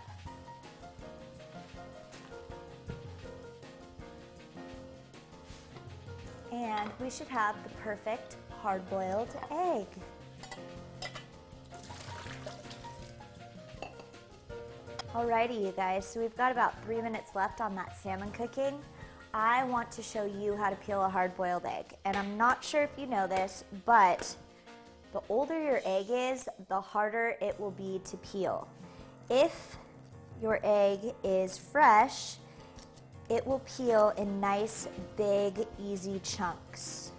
And 6.52 6.92
we 7.00 7.10
should 7.10 7.30
have 7.30 7.56
the 7.64 7.70
perfect 7.82 8.36
hard-boiled 8.62 9.30
egg. 9.50 9.86
Alrighty, 15.14 15.62
you 15.62 15.72
guys, 15.78 16.06
so 16.06 16.20
we've 16.20 16.36
got 16.36 16.52
about 16.52 16.84
three 16.84 17.02
minutes 17.02 17.36
left 17.36 17.62
on 17.62 17.74
that 17.76 17.96
salmon 17.96 18.32
cooking. 18.32 18.78
I 19.34 19.64
want 19.66 19.92
to 19.92 20.02
show 20.02 20.26
you 20.26 20.56
how 20.56 20.70
to 20.70 20.76
peel 20.78 21.04
a 21.04 21.10
hard-boiled 21.10 21.66
egg. 21.66 21.96
And 22.06 22.18
I'm 22.18 22.38
not 22.38 22.64
sure 22.64 22.82
if 22.82 22.90
you 22.98 23.06
know 23.06 23.28
this, 23.28 23.64
but 23.86 24.36
the 25.14 25.22
older 25.30 25.62
your 25.62 25.82
egg 25.86 26.08
is, 26.10 26.48
the 26.68 26.82
harder 26.82 27.36
it 27.42 27.60
will 27.60 27.72
be 27.72 28.02
to 28.06 28.18
peel. 28.18 28.68
If 29.30 29.78
your 30.42 30.60
egg 30.64 31.14
is 31.24 31.58
fresh, 31.58 32.38
it 33.30 33.46
will 33.46 33.62
peel 33.78 34.14
in 34.18 34.40
nice, 34.40 34.88
big, 35.16 35.68
easy 35.80 36.20
chunks. 36.24 37.12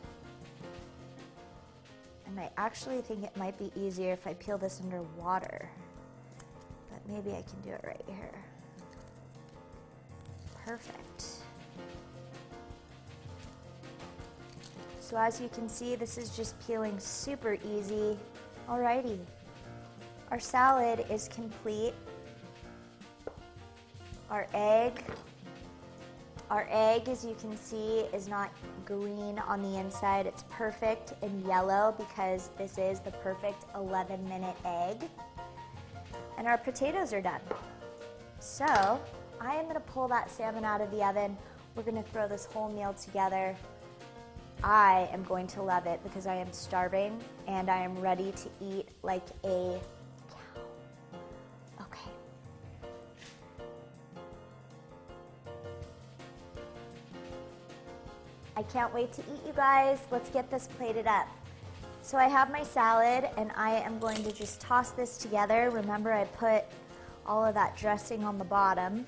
And 2.26 2.40
I 2.40 2.50
actually 2.56 3.00
think 3.02 3.22
it 3.24 3.36
might 3.36 3.56
be 3.58 3.70
easier 3.76 4.12
if 4.12 4.26
I 4.26 4.34
peel 4.34 4.58
this 4.58 4.80
under 4.82 5.02
water. 5.16 5.68
But 6.90 7.08
maybe 7.08 7.30
I 7.30 7.42
can 7.42 7.60
do 7.62 7.70
it 7.70 7.80
right 7.84 8.04
here. 8.06 8.32
Perfect. 10.64 11.39
So 15.10 15.16
as 15.16 15.40
you 15.40 15.48
can 15.48 15.68
see, 15.68 15.96
this 15.96 16.16
is 16.16 16.36
just 16.36 16.54
peeling 16.64 16.96
super 17.00 17.58
easy. 17.68 18.16
Alrighty, 18.68 19.18
our 20.30 20.38
salad 20.38 21.04
is 21.10 21.26
complete. 21.26 21.94
Our 24.30 24.46
egg, 24.54 25.02
our 26.48 26.68
egg, 26.70 27.08
as 27.08 27.24
you 27.24 27.34
can 27.40 27.56
see, 27.56 28.04
is 28.14 28.28
not 28.28 28.52
green 28.84 29.40
on 29.40 29.62
the 29.62 29.80
inside. 29.80 30.26
It's 30.26 30.44
perfect 30.48 31.14
and 31.22 31.44
yellow 31.44 31.92
because 31.98 32.50
this 32.56 32.78
is 32.78 33.00
the 33.00 33.10
perfect 33.10 33.64
11 33.74 34.28
minute 34.28 34.54
egg. 34.64 35.02
And 36.38 36.46
our 36.46 36.58
potatoes 36.58 37.12
are 37.12 37.20
done. 37.20 37.40
So 38.38 39.00
I 39.40 39.56
am 39.56 39.66
gonna 39.66 39.80
pull 39.80 40.06
that 40.06 40.30
salmon 40.30 40.64
out 40.64 40.80
of 40.80 40.92
the 40.92 41.04
oven. 41.04 41.36
We're 41.74 41.82
gonna 41.82 42.04
throw 42.04 42.28
this 42.28 42.46
whole 42.46 42.70
meal 42.70 42.92
together. 42.94 43.56
I 44.62 45.08
am 45.12 45.22
going 45.24 45.46
to 45.48 45.62
love 45.62 45.86
it 45.86 46.02
because 46.02 46.26
I 46.26 46.34
am 46.34 46.52
starving 46.52 47.18
and 47.46 47.70
I 47.70 47.82
am 47.82 47.98
ready 47.98 48.32
to 48.32 48.48
eat 48.60 48.88
like 49.02 49.26
a 49.44 49.80
cow. 50.28 50.60
Okay. 51.80 52.10
I 58.56 58.62
can't 58.64 58.92
wait 58.92 59.12
to 59.14 59.22
eat, 59.22 59.40
you 59.46 59.52
guys. 59.54 60.00
Let's 60.10 60.28
get 60.28 60.50
this 60.50 60.68
plated 60.76 61.06
up. 61.06 61.26
So 62.02 62.18
I 62.18 62.28
have 62.28 62.50
my 62.50 62.62
salad 62.62 63.30
and 63.38 63.52
I 63.56 63.76
am 63.76 63.98
going 63.98 64.22
to 64.24 64.32
just 64.32 64.60
toss 64.60 64.90
this 64.90 65.16
together. 65.16 65.70
Remember 65.70 66.12
I 66.12 66.24
put 66.24 66.64
all 67.26 67.44
of 67.44 67.54
that 67.54 67.76
dressing 67.76 68.24
on 68.24 68.36
the 68.36 68.44
bottom. 68.44 69.06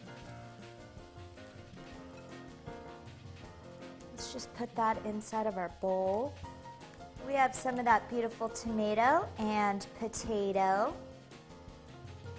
Just 4.32 4.54
put 4.54 4.74
that 4.76 4.96
inside 5.04 5.46
of 5.46 5.58
our 5.58 5.70
bowl. 5.82 6.32
We 7.26 7.34
have 7.34 7.54
some 7.54 7.78
of 7.78 7.84
that 7.84 8.08
beautiful 8.08 8.48
tomato 8.48 9.28
and 9.38 9.86
potato. 9.98 10.94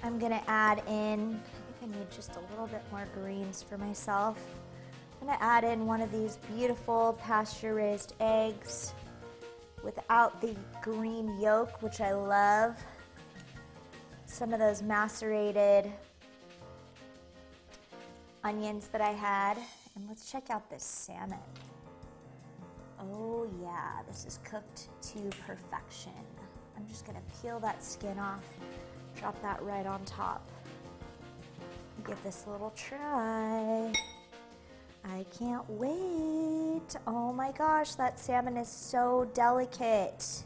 I'm 0.01 0.17
gonna 0.17 0.41
add 0.47 0.81
in, 0.87 1.39
I 1.39 1.85
think 1.85 1.95
I 1.95 1.99
need 1.99 2.09
just 2.09 2.35
a 2.35 2.39
little 2.49 2.65
bit 2.65 2.81
more 2.91 3.05
greens 3.13 3.61
for 3.61 3.77
myself. 3.77 4.39
I'm 5.21 5.27
gonna 5.27 5.39
add 5.39 5.63
in 5.63 5.85
one 5.85 6.01
of 6.01 6.11
these 6.11 6.37
beautiful 6.55 7.17
pasture 7.21 7.75
raised 7.75 8.15
eggs 8.19 8.93
without 9.83 10.41
the 10.41 10.55
green 10.81 11.39
yolk, 11.39 11.83
which 11.83 12.01
I 12.01 12.13
love. 12.13 12.75
Some 14.25 14.51
of 14.51 14.59
those 14.59 14.81
macerated 14.81 15.91
onions 18.43 18.87
that 18.87 19.01
I 19.01 19.11
had. 19.11 19.59
And 19.95 20.07
let's 20.09 20.31
check 20.31 20.49
out 20.49 20.71
this 20.71 20.83
salmon. 20.83 21.37
Oh 23.11 23.47
yeah, 23.61 24.01
this 24.07 24.25
is 24.25 24.39
cooked 24.43 24.89
to 25.01 25.19
perfection. 25.45 26.11
I'm 26.77 26.87
just 26.87 27.05
gonna 27.05 27.21
peel 27.41 27.59
that 27.59 27.83
skin 27.83 28.17
off, 28.19 28.43
drop 29.19 29.41
that 29.41 29.61
right 29.63 29.85
on 29.85 30.03
top. 30.05 30.49
Give 32.05 32.21
this 32.23 32.45
a 32.47 32.51
little 32.51 32.71
try. 32.75 33.93
I 35.05 35.25
can't 35.37 35.69
wait. 35.69 36.95
Oh 37.07 37.33
my 37.33 37.51
gosh, 37.51 37.95
that 37.95 38.19
salmon 38.19 38.57
is 38.57 38.69
so 38.69 39.29
delicate. 39.33 40.43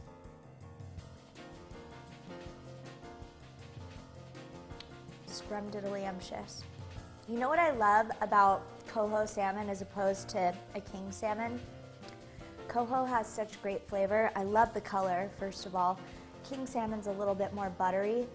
Scrumdiddlyumptious. 5.28 6.64
You 7.30 7.40
know 7.40 7.50
what 7.50 7.60
I 7.60 7.72
love 7.72 8.08
about 8.22 8.64
coho 8.88 9.26
salmon 9.26 9.70
as 9.70 9.82
opposed 9.82 10.30
to 10.30 10.54
a 10.76 10.82
king 10.82 11.12
salmon? 11.12 11.60
Coho 12.68 13.06
has 13.06 13.28
such 13.28 13.62
great 13.62 13.88
flavor. 13.88 14.30
I 14.36 14.44
love 14.44 14.74
the 14.74 14.82
color, 14.82 15.30
first 15.40 15.66
of 15.66 15.76
all. 15.76 15.98
King 16.50 16.66
salmon's 16.66 17.08
a 17.08 17.12
little 17.12 17.36
bit 17.36 17.54
more 17.54 17.70
buttery. 17.72 18.26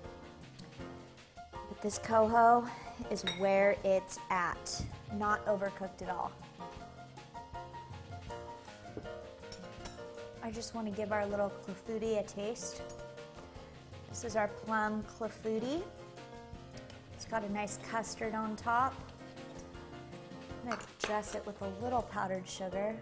But 1.53 1.81
this 1.83 1.99
coho 1.99 2.67
is 3.11 3.25
where 3.39 3.77
it's 3.85 4.19
at, 4.31 4.83
not 5.15 5.45
overcooked 5.47 6.03
at 6.03 6.11
all. 6.11 6.33
I 10.43 10.51
just 10.51 10.75
want 10.75 10.89
to 10.89 10.93
give 10.93 11.13
our 11.13 11.27
little 11.27 11.53
clafouti 11.65 12.19
a 12.19 12.23
taste. 12.23 12.83
This 14.09 14.25
is 14.25 14.35
our 14.35 14.49
plum 14.49 15.05
clafouti. 15.19 15.83
It's 17.15 17.27
got 17.27 17.45
a 17.45 17.53
nice 17.53 17.79
custard 17.91 18.35
on 18.35 18.57
top. 18.57 18.95
I'm 20.65 20.77
to 20.77 21.07
dress 21.07 21.35
it 21.35 21.47
with 21.47 21.61
a 21.63 21.69
little 21.83 22.03
powdered 22.03 22.49
sugar. 22.49 22.95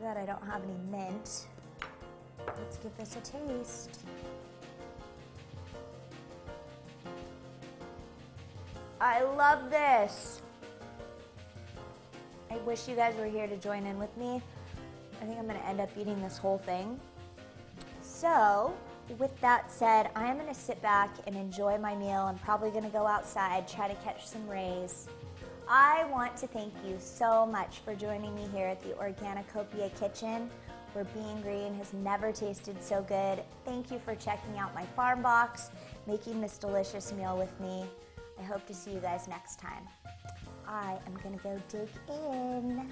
Bad 0.00 0.16
I 0.16 0.26
don't 0.26 0.44
have 0.46 0.62
any 0.62 0.78
mint. 0.92 1.46
Let's 2.46 2.76
give 2.76 2.96
this 2.96 3.16
a 3.16 3.20
taste. 3.20 4.00
I 9.00 9.22
love 9.22 9.70
this. 9.70 10.40
I 12.50 12.58
wish 12.58 12.86
you 12.86 12.94
guys 12.94 13.16
were 13.16 13.26
here 13.26 13.48
to 13.48 13.56
join 13.56 13.86
in 13.86 13.98
with 13.98 14.16
me. 14.16 14.40
I 15.20 15.24
think 15.24 15.36
I'm 15.36 15.46
gonna 15.48 15.58
end 15.66 15.80
up 15.80 15.90
eating 15.98 16.22
this 16.22 16.38
whole 16.38 16.58
thing. 16.58 17.00
So, 18.00 18.74
with 19.18 19.38
that 19.40 19.70
said, 19.70 20.10
I 20.14 20.26
am 20.26 20.38
gonna 20.38 20.54
sit 20.54 20.80
back 20.80 21.10
and 21.26 21.34
enjoy 21.34 21.76
my 21.76 21.96
meal. 21.96 22.22
I'm 22.22 22.38
probably 22.38 22.70
gonna 22.70 22.88
go 22.88 23.06
outside, 23.06 23.66
try 23.66 23.88
to 23.88 23.94
catch 23.96 24.26
some 24.26 24.48
rays. 24.48 25.08
I 25.70 26.06
want 26.10 26.34
to 26.38 26.46
thank 26.46 26.72
you 26.86 26.96
so 26.98 27.44
much 27.44 27.80
for 27.80 27.94
joining 27.94 28.34
me 28.34 28.48
here 28.54 28.66
at 28.66 28.80
the 28.80 28.94
Organicopia 28.94 29.94
Kitchen, 30.00 30.48
where 30.94 31.04
being 31.04 31.42
green 31.42 31.74
has 31.74 31.92
never 31.92 32.32
tasted 32.32 32.82
so 32.82 33.02
good. 33.02 33.42
Thank 33.66 33.90
you 33.90 33.98
for 33.98 34.14
checking 34.14 34.56
out 34.56 34.74
my 34.74 34.86
farm 34.96 35.20
box, 35.20 35.68
making 36.06 36.40
this 36.40 36.56
delicious 36.56 37.12
meal 37.12 37.36
with 37.36 37.60
me. 37.60 37.84
I 38.38 38.42
hope 38.44 38.66
to 38.66 38.74
see 38.74 38.92
you 38.92 39.00
guys 39.00 39.28
next 39.28 39.60
time. 39.60 39.86
I 40.66 40.96
am 41.06 41.14
gonna 41.22 41.36
go 41.36 41.60
dig 41.68 41.90
in. 42.08 42.90